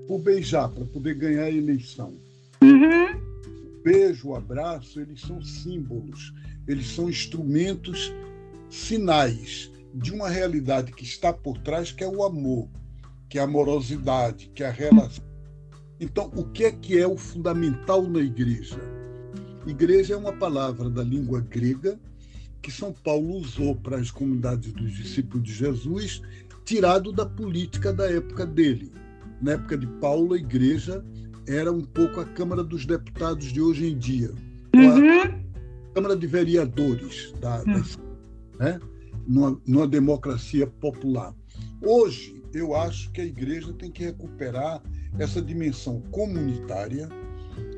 por 0.07 0.19
beijar, 0.19 0.69
para 0.69 0.85
poder 0.85 1.15
ganhar 1.15 1.43
a 1.43 1.51
eleição. 1.51 2.13
Uhum. 2.61 3.17
O 3.79 3.83
beijo, 3.83 4.29
o 4.29 4.35
abraço, 4.35 4.99
eles 4.99 5.21
são 5.21 5.41
símbolos 5.41 6.33
eles 6.67 6.87
são 6.87 7.09
instrumentos, 7.09 8.13
sinais 8.69 9.71
de 9.93 10.13
uma 10.13 10.29
realidade 10.29 10.91
que 10.91 11.03
está 11.03 11.31
por 11.31 11.57
trás, 11.59 11.91
que 11.91 12.03
é 12.03 12.07
o 12.07 12.23
amor, 12.23 12.67
que 13.29 13.37
é 13.37 13.41
a 13.41 13.45
amorosidade, 13.45 14.51
que 14.53 14.63
é 14.63 14.67
a 14.67 14.71
relação. 14.71 15.23
Então, 15.99 16.31
o 16.35 16.43
que 16.43 16.65
é 16.65 16.71
que 16.71 16.99
é 16.99 17.07
o 17.07 17.17
fundamental 17.17 18.03
na 18.03 18.19
igreja? 18.19 18.77
Igreja 19.65 20.13
é 20.13 20.17
uma 20.17 20.33
palavra 20.33 20.89
da 20.89 21.03
língua 21.03 21.39
grega 21.39 21.97
que 22.61 22.71
São 22.71 22.91
Paulo 22.91 23.35
usou 23.37 23.75
para 23.75 23.97
as 23.97 24.11
comunidades 24.11 24.73
dos 24.73 24.93
discípulos 24.93 25.43
de 25.43 25.53
Jesus, 25.53 26.21
tirado 26.65 27.13
da 27.13 27.25
política 27.25 27.93
da 27.93 28.11
época 28.11 28.45
dele. 28.45 28.91
Na 29.41 29.53
época 29.53 29.77
de 29.77 29.87
Paulo, 29.99 30.33
a 30.33 30.37
igreja 30.37 31.03
era 31.47 31.71
um 31.71 31.81
pouco 31.81 32.19
a 32.19 32.25
Câmara 32.25 32.63
dos 32.63 32.85
Deputados 32.85 33.45
de 33.45 33.61
hoje 33.61 33.87
em 33.87 33.97
dia. 33.97 34.31
Uhum. 34.75 35.43
Câmara 35.93 36.15
de 36.15 36.27
Vereadores 36.27 37.33
da, 37.39 37.61
hum. 37.61 37.81
da 38.59 38.65
né? 38.65 38.79
numa, 39.27 39.61
numa 39.65 39.87
democracia 39.87 40.67
popular. 40.67 41.33
Hoje, 41.81 42.43
eu 42.53 42.75
acho 42.75 43.11
que 43.11 43.21
a 43.21 43.25
igreja 43.25 43.73
tem 43.73 43.91
que 43.91 44.03
recuperar 44.03 44.81
essa 45.19 45.41
dimensão 45.41 46.01
comunitária, 46.11 47.09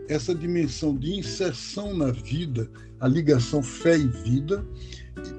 essa 0.07 0.33
dimensão 0.33 0.95
de 0.95 1.17
inserção 1.19 1.95
na 1.95 2.11
vida, 2.11 2.69
a 2.99 3.07
ligação 3.07 3.63
fé 3.63 3.97
e 3.97 4.07
vida, 4.07 4.65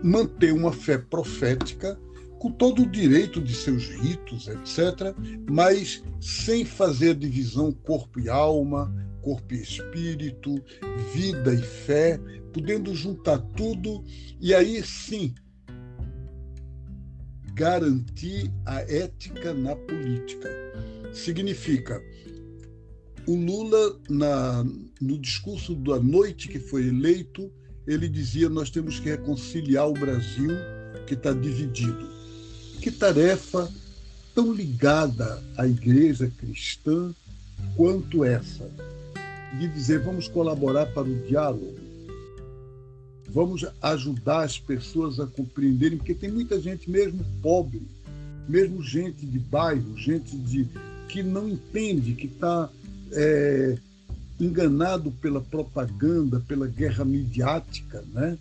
manter 0.02 0.52
uma 0.52 0.72
fé 0.72 0.98
profética, 0.98 1.98
com 2.40 2.50
todo 2.50 2.82
o 2.82 2.86
direito 2.86 3.38
de 3.38 3.54
seus 3.54 3.84
ritos, 3.84 4.48
etc., 4.48 5.14
mas 5.48 6.02
sem 6.18 6.64
fazer 6.64 7.14
divisão 7.14 7.70
corpo 7.70 8.18
e 8.18 8.30
alma, 8.30 8.90
corpo 9.20 9.52
e 9.52 9.60
espírito, 9.60 10.54
vida 11.12 11.52
e 11.52 11.60
fé, 11.60 12.18
podendo 12.50 12.94
juntar 12.94 13.38
tudo 13.54 14.02
e 14.40 14.54
aí 14.54 14.82
sim 14.82 15.34
garantir 17.52 18.50
a 18.64 18.80
ética 18.80 19.52
na 19.52 19.76
política. 19.76 20.48
Significa, 21.12 22.02
o 23.26 23.34
Lula, 23.34 24.00
na, 24.08 24.64
no 24.98 25.18
discurso 25.18 25.74
da 25.74 26.00
noite 26.00 26.48
que 26.48 26.58
foi 26.58 26.88
eleito, 26.88 27.52
ele 27.86 28.08
dizia: 28.08 28.48
nós 28.48 28.70
temos 28.70 28.98
que 28.98 29.10
reconciliar 29.10 29.90
o 29.90 29.92
Brasil 29.92 30.52
que 31.06 31.12
está 31.12 31.34
dividido. 31.34 32.19
Que 32.80 32.90
tarefa 32.90 33.70
tão 34.34 34.52
ligada 34.52 35.42
à 35.56 35.66
igreja 35.66 36.30
cristã 36.38 37.12
quanto 37.76 38.24
essa, 38.24 38.70
de 39.58 39.68
dizer 39.68 40.00
vamos 40.00 40.28
colaborar 40.28 40.86
para 40.86 41.02
o 41.02 41.26
diálogo, 41.26 41.74
vamos 43.28 43.66
ajudar 43.82 44.44
as 44.44 44.58
pessoas 44.58 45.20
a 45.20 45.26
compreenderem, 45.26 45.98
porque 45.98 46.14
tem 46.14 46.30
muita 46.30 46.58
gente 46.60 46.90
mesmo 46.90 47.24
pobre, 47.42 47.82
mesmo 48.48 48.82
gente 48.82 49.26
de 49.26 49.38
bairro, 49.38 49.96
gente 49.96 50.36
de 50.36 50.66
que 51.08 51.22
não 51.22 51.48
entende, 51.48 52.14
que 52.14 52.26
está 52.26 52.70
é, 53.12 53.76
enganado 54.38 55.10
pela 55.10 55.40
propaganda, 55.40 56.40
pela 56.40 56.66
guerra 56.66 57.04
midiática, 57.04 58.02
né? 58.12 58.38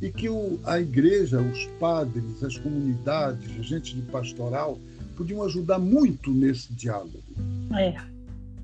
E 0.00 0.10
que 0.10 0.28
o, 0.28 0.58
a 0.64 0.80
igreja, 0.80 1.40
os 1.40 1.66
padres, 1.78 2.42
as 2.42 2.56
comunidades, 2.56 3.50
a 3.58 3.62
gente 3.62 3.94
de 3.94 4.02
pastoral, 4.02 4.78
podiam 5.16 5.42
ajudar 5.42 5.78
muito 5.78 6.30
nesse 6.30 6.72
diálogo. 6.72 7.22
É. 7.76 7.94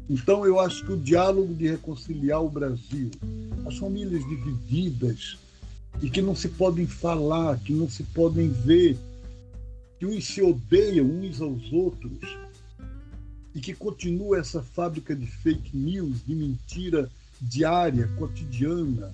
Então, 0.09 0.47
eu 0.47 0.59
acho 0.61 0.85
que 0.85 0.93
o 0.93 0.97
diálogo 0.97 1.53
de 1.53 1.69
reconciliar 1.69 2.43
o 2.43 2.49
Brasil, 2.49 3.11
as 3.67 3.77
famílias 3.77 4.27
divididas, 4.27 5.37
e 6.01 6.09
que 6.11 6.23
não 6.23 6.35
se 6.35 6.49
podem 6.49 6.87
falar, 6.87 7.59
que 7.59 7.73
não 7.73 7.89
se 7.89 8.03
podem 8.03 8.49
ver, 8.49 8.97
que 9.99 10.07
uns 10.07 10.27
se 10.27 10.43
odeiam 10.43 11.07
uns 11.07 11.41
aos 11.41 11.73
outros 11.73 12.19
e 13.55 13.61
que 13.61 13.73
continua 13.73 14.39
essa 14.39 14.63
fábrica 14.63 15.17
de 15.17 15.27
fake 15.27 15.75
news, 15.75 16.25
de 16.27 16.35
mentira 16.35 17.11
diária, 17.41 18.07
cotidiana. 18.19 19.13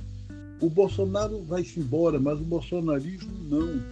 O 0.62 0.70
Bolsonaro 0.70 1.42
vai-se 1.42 1.80
embora, 1.80 2.20
mas 2.20 2.40
o 2.40 2.44
bolsonarismo 2.44 3.32
não. 3.50 3.82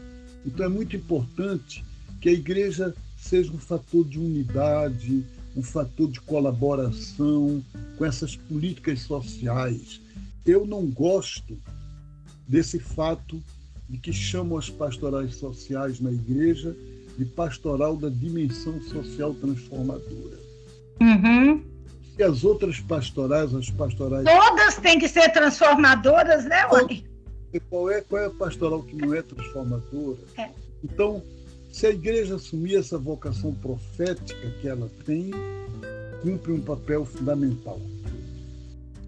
Então 0.46 0.64
é 0.64 0.68
muito 0.68 0.94
importante 0.94 1.84
que 2.20 2.28
a 2.28 2.32
igreja 2.32 2.94
seja 3.16 3.52
um 3.52 3.58
fator 3.58 4.06
de 4.06 4.20
unidade, 4.20 5.24
um 5.56 5.62
fator 5.62 6.08
de 6.08 6.20
colaboração 6.20 7.60
com 7.98 8.04
essas 8.04 8.36
políticas 8.36 9.00
sociais. 9.00 10.00
Eu 10.46 10.64
não 10.64 10.86
gosto 10.86 11.58
desse 12.46 12.78
fato 12.78 13.42
de 13.88 13.98
que 13.98 14.12
chamam 14.12 14.56
as 14.56 14.70
pastorais 14.70 15.34
sociais 15.34 15.98
na 15.98 16.12
igreja 16.12 16.76
de 17.18 17.24
pastoral 17.24 17.96
da 17.96 18.08
dimensão 18.08 18.80
social 18.82 19.34
transformadora. 19.34 20.38
Uhum. 21.00 21.69
E 22.20 22.22
as 22.22 22.44
outras 22.44 22.78
pastorais, 22.80 23.54
as 23.54 23.70
pastorais. 23.70 24.26
Todas 24.26 24.76
têm 24.76 24.98
que 24.98 25.08
ser 25.08 25.30
transformadoras, 25.30 26.44
né, 26.44 26.66
Oni? 26.70 27.02
Qual 27.70 27.90
é, 27.90 28.02
qual 28.02 28.22
é 28.22 28.26
a 28.26 28.30
pastoral 28.30 28.82
que 28.82 28.94
não 28.94 29.14
é 29.14 29.22
transformadora? 29.22 30.18
É. 30.36 30.50
Então, 30.84 31.22
se 31.72 31.86
a 31.86 31.90
igreja 31.90 32.34
assumir 32.34 32.76
essa 32.76 32.98
vocação 32.98 33.54
profética 33.54 34.50
que 34.60 34.68
ela 34.68 34.90
tem, 35.06 35.30
cumpre 36.20 36.52
um 36.52 36.60
papel 36.60 37.06
fundamental. 37.06 37.80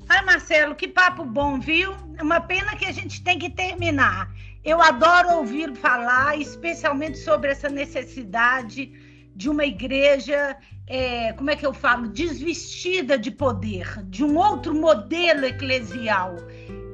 Ai, 0.09 0.25
Marcelo, 0.25 0.75
que 0.75 0.89
papo 0.89 1.23
bom, 1.23 1.61
viu? 1.61 1.95
É 2.17 2.23
uma 2.23 2.41
pena 2.41 2.75
que 2.77 2.87
a 2.87 2.93
gente 2.93 3.23
tem 3.23 3.39
que 3.39 3.51
terminar. 3.51 4.35
Eu 4.65 4.81
adoro 4.81 5.37
ouvir 5.37 5.77
falar, 5.77 6.39
especialmente 6.41 7.19
sobre 7.19 7.51
essa 7.51 7.69
necessidade 7.69 8.91
de 9.35 9.49
uma 9.49 9.65
igreja, 9.65 10.57
é, 10.87 11.33
como 11.33 11.51
é 11.51 11.57
que 11.57 11.67
eu 11.67 11.73
falo, 11.73 12.09
desvestida 12.09 13.19
de 13.19 13.31
poder, 13.31 14.03
de 14.05 14.25
um 14.25 14.37
outro 14.37 14.75
modelo 14.75 15.45
eclesial. 15.45 16.37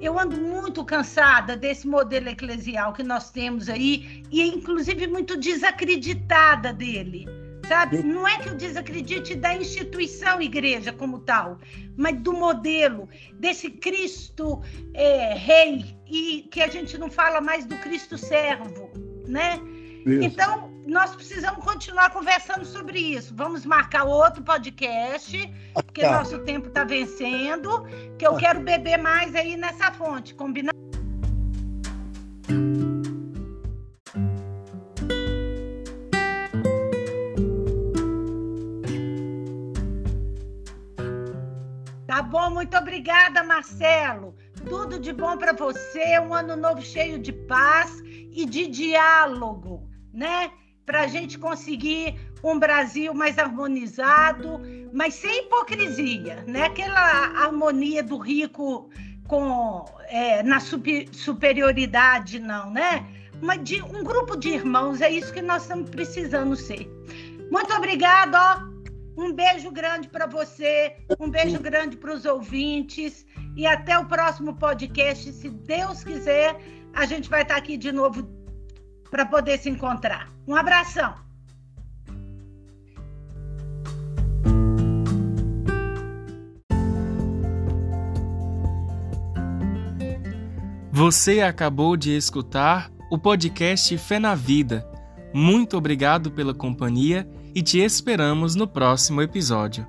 Eu 0.01 0.19
ando 0.19 0.41
muito 0.41 0.85
cansada 0.85 1.57
desse 1.57 1.87
modelo 1.87 2.29
eclesial 2.29 2.93
que 2.93 3.03
nós 3.03 3.31
temos 3.31 3.69
aí 3.69 4.23
e, 4.31 4.43
inclusive, 4.43 5.07
muito 5.09 5.37
desacreditada 5.37 6.73
dele 6.73 7.27
sabe? 7.69 8.03
Não 8.03 8.27
é 8.27 8.39
que 8.39 8.49
eu 8.49 8.55
desacredite 8.55 9.35
da 9.35 9.55
instituição 9.55 10.41
igreja 10.41 10.91
como 10.91 11.21
tal, 11.21 11.59
mas 11.97 12.19
do 12.21 12.33
modelo, 12.33 13.09
desse 13.35 13.71
Cristo 13.71 14.63
é, 14.95 15.35
rei, 15.35 15.85
e 16.07 16.49
que 16.51 16.63
a 16.63 16.69
gente 16.69 16.97
não 16.97 17.11
fala 17.11 17.41
mais 17.41 17.67
do 17.67 17.77
Cristo 17.77 18.17
servo, 18.17 18.91
né? 19.27 19.61
Isso. 20.07 20.23
Então, 20.23 20.71
nós 20.89 21.15
precisamos 21.15 21.63
continuar 21.63 22.11
conversando 22.11 22.65
sobre 22.65 22.99
isso. 22.99 23.35
Vamos 23.37 23.67
marcar 23.67 24.05
outro 24.05 24.43
podcast, 24.43 25.37
porque 25.75 26.01
tá. 26.01 26.19
nosso 26.19 26.39
tempo 26.41 26.69
está 26.69 26.83
vencendo, 26.83 27.85
que 28.19 28.27
eu 28.27 28.37
quero 28.37 28.61
beber 28.61 28.97
mais 28.97 29.35
aí 29.35 29.55
nessa 29.57 29.93
fonte, 29.93 30.35
combinado? 30.35 30.79
bom, 42.29 42.51
muito 42.51 42.77
obrigada, 42.77 43.43
Marcelo. 43.43 44.37
Tudo 44.69 44.99
de 44.99 45.15
bom 45.15 45.39
para 45.39 45.55
você, 45.55 46.19
um 46.19 46.35
ano 46.35 46.57
novo 46.57 46.83
cheio 46.83 47.19
de 47.19 47.33
paz 47.33 48.03
e 48.05 48.45
de 48.45 48.67
diálogo, 48.67 49.89
né? 50.13 50.51
Para 50.89 51.03
a 51.03 51.07
gente 51.07 51.39
conseguir 51.39 52.19
um 52.43 52.59
Brasil 52.59 53.13
mais 53.13 53.39
harmonizado, 53.39 54.59
mas 54.91 55.13
sem 55.13 55.45
hipocrisia, 55.45 56.43
né? 56.47 56.63
Aquela 56.65 57.27
harmonia 57.45 58.03
do 58.03 58.17
rico 58.17 58.89
com 59.27 59.85
é, 60.09 60.43
na 60.43 60.59
super, 60.61 61.07
superioridade, 61.13 62.39
não, 62.39 62.71
né? 62.71 63.07
Mas 63.43 63.63
de 63.65 63.83
um 63.83 64.03
grupo 64.03 64.35
de 64.35 64.49
irmãos, 64.49 65.03
é 65.03 65.11
isso 65.11 65.31
que 65.31 65.43
nós 65.43 65.65
estamos 65.65 65.91
precisando 65.91 66.57
ser. 66.57 66.91
Muito 67.51 67.71
obrigada, 67.75 68.39
ó. 68.41 69.23
Um 69.23 69.35
beijo 69.35 69.71
grande 69.71 70.09
para 70.09 70.27
você, 70.27 70.97
um 71.21 71.29
beijo 71.29 71.59
grande 71.61 71.99
para 71.99 72.15
os 72.15 72.25
ouvintes 72.25 73.27
e 73.55 73.67
até 73.67 73.99
o 73.99 74.07
próximo 74.07 74.57
podcast, 74.57 75.31
se 75.35 75.51
Deus 75.51 76.03
quiser, 76.03 76.57
a 76.95 77.05
gente 77.05 77.29
vai 77.29 77.43
estar 77.43 77.57
aqui 77.57 77.77
de 77.77 77.93
novo 77.93 78.38
para 79.11 79.27
poder 79.27 79.59
se 79.59 79.69
encontrar. 79.69 80.29
Um 80.47 80.55
abração. 80.55 81.15
Você 90.91 91.41
acabou 91.41 91.97
de 91.97 92.17
escutar 92.17 92.91
o 93.09 93.17
podcast 93.17 93.97
Fé 93.99 94.19
na 94.19 94.35
Vida. 94.35 94.85
Muito 95.33 95.77
obrigado 95.77 96.31
pela 96.31 96.53
companhia 96.53 97.29
e 97.55 97.63
te 97.63 97.79
esperamos 97.79 98.55
no 98.55 98.67
próximo 98.67 99.23
episódio. 99.23 99.87